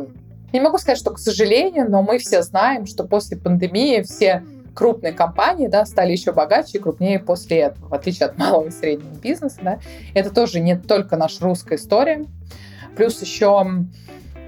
[0.54, 5.12] не могу сказать, что к сожалению, но мы все знаем, что после пандемии все крупные
[5.12, 9.14] компании да, стали еще богаче и крупнее после этого, в отличие от малого и среднего
[9.14, 9.58] бизнеса.
[9.62, 9.80] Да.
[10.14, 12.24] Это тоже не только наша русская история.
[12.96, 13.66] Плюс еще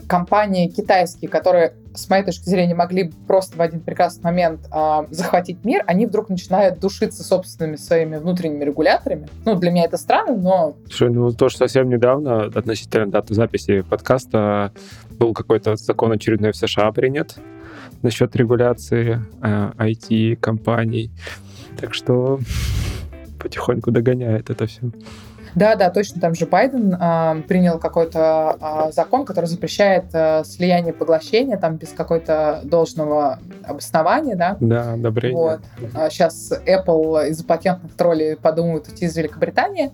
[0.09, 5.65] компании китайские, которые с моей точки зрения, могли просто в один прекрасный момент э, захватить
[5.65, 9.29] мир, они вдруг начинают душиться собственными своими внутренними регуляторами.
[9.45, 10.77] Ну, для меня это странно, но...
[10.87, 14.73] Слушай, ну то, что совсем недавно, относительно даты записи подкаста,
[15.19, 17.37] был какой-то закон очередной в США принят
[18.03, 21.11] насчет регуляции э, IT-компаний.
[21.81, 22.41] Так что
[23.39, 24.91] потихоньку догоняет это все.
[25.57, 26.21] Да, да, точно.
[26.21, 31.93] Там же Байден э, принял какой-то э, закон, который запрещает э, слияние поглощения там без
[31.93, 34.59] какой-то должного обоснования, да?
[34.61, 35.35] Да, одобрение.
[35.35, 35.61] Вот.
[35.95, 39.93] А сейчас Apple из-за патентных троллей подумают уйти из Великобритании,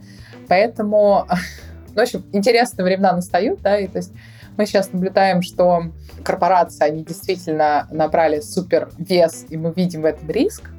[0.48, 1.28] поэтому,
[1.90, 4.12] ну, в общем, интересные времена настают, да, и то есть
[4.56, 5.84] мы сейчас наблюдаем, что
[6.24, 10.71] корпорации, они действительно набрали супер вес, и мы видим в этом риск.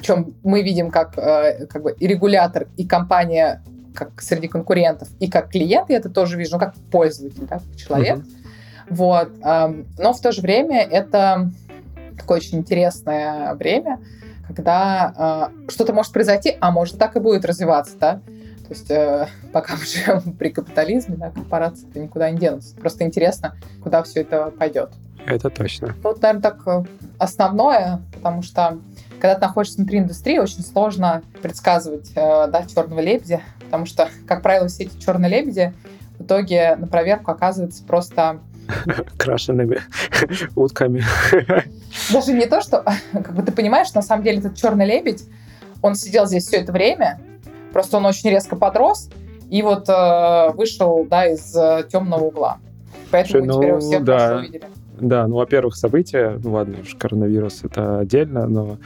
[0.00, 3.62] Причем мы видим, как, э, как бы и регулятор, и компания
[3.94, 7.76] как среди конкурентов, и как клиент, я это тоже вижу, ну, как пользователь, да, как
[7.76, 8.18] человек.
[8.18, 8.24] Uh-huh.
[8.88, 9.28] Вот.
[9.98, 11.50] Но в то же время это
[12.16, 14.00] такое очень интересное время,
[14.46, 18.14] когда э, что-то может произойти, а может так и будет развиваться, да.
[18.14, 22.74] То есть э, пока мы живем при капитализме, да, корпорации -то никуда не денутся.
[22.76, 24.90] Просто интересно, куда все это пойдет.
[25.26, 25.94] Это точно.
[26.02, 26.84] Вот, наверное, так э,
[27.18, 28.78] основное, потому что
[29.20, 34.42] когда ты находишься внутри индустрии, очень сложно предсказывать э, да, черного лебедя, потому что, как
[34.42, 35.72] правило, все эти черные лебеди
[36.18, 38.40] в итоге на проверку оказываются просто
[39.18, 39.80] крашенными
[40.56, 41.04] утками.
[42.12, 45.24] Даже не то, что как бы ты понимаешь, на самом деле этот черный лебедь,
[45.82, 47.20] он сидел здесь все это время,
[47.72, 49.10] просто он очень резко подрос
[49.50, 52.58] и вот э, вышел да, из э, темного угла.
[53.10, 54.18] Поэтому Слушай, мы теперь его ну всех да.
[54.18, 54.64] хорошо увидели.
[55.00, 58.78] Да, ну, во-первых, события, ну ладно, уж коронавирус это отдельно, но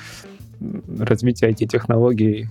[0.99, 2.49] развитие IT-технологий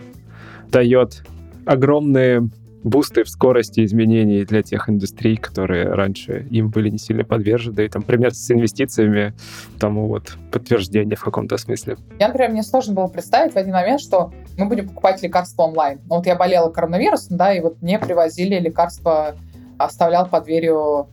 [0.69, 1.23] дает
[1.65, 2.49] огромные
[2.83, 7.85] бусты в скорости изменений для тех индустрий, которые раньше им были не сильно подвержены.
[7.85, 9.33] И там пример с инвестициями
[9.79, 11.97] тому вот подтверждение в каком-то смысле.
[12.19, 15.99] Я, например, мне сложно было представить в один момент, что мы будем покупать лекарства онлайн.
[16.09, 19.35] Ну, вот я болела коронавирусом, да, и вот мне привозили лекарства,
[19.77, 21.07] оставлял под дверью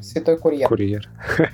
[0.00, 0.68] святой курьер.
[0.68, 1.08] Курьер.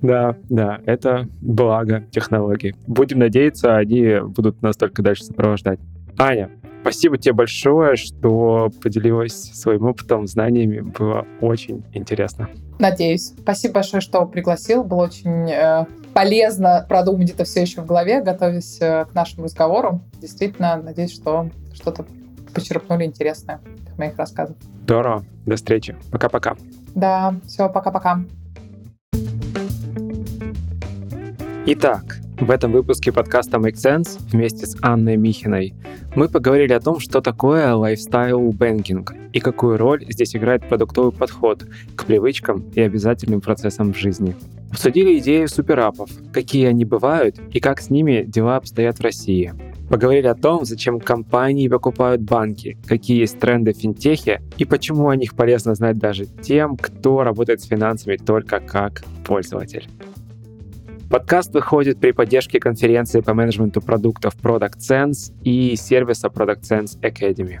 [0.00, 2.74] Да, да, это благо технологий.
[2.86, 5.80] Будем надеяться, они будут нас только дальше сопровождать.
[6.16, 6.50] Аня,
[6.82, 10.80] спасибо тебе большое, что поделилась своим опытом, знаниями.
[10.80, 12.48] Было очень интересно.
[12.78, 13.34] Надеюсь.
[13.40, 14.84] Спасибо большое, что пригласил.
[14.84, 20.00] Было очень э, полезно продумать это все еще в голове, готовясь э, к нашему разговору.
[20.20, 22.06] Действительно, надеюсь, что что-то
[22.54, 23.60] почерпнули интересное
[23.94, 24.56] в моих рассказах.
[24.82, 25.24] Здорово.
[25.44, 25.96] До встречи.
[26.10, 26.56] Пока-пока.
[26.98, 28.24] Да, все, пока-пока.
[31.64, 35.74] Итак, в этом выпуске подкаста Make Sense вместе с Анной Михиной
[36.16, 41.64] мы поговорили о том, что такое lifestyle banking и какую роль здесь играет продуктовый подход
[41.94, 44.34] к привычкам и обязательным процессам в жизни.
[44.72, 49.02] Обсудили идеи super app ов, какие они бывают и как с ними дела обстоят в
[49.02, 49.54] России–
[49.88, 55.16] Поговорили о том, зачем компании покупают банки, какие есть тренды в финтехе и почему о
[55.16, 59.88] них полезно знать даже тем, кто работает с финансами только как пользователь.
[61.08, 67.60] Подкаст выходит при поддержке конференции по менеджменту продуктов Product Sense и сервиса Product Sense Academy.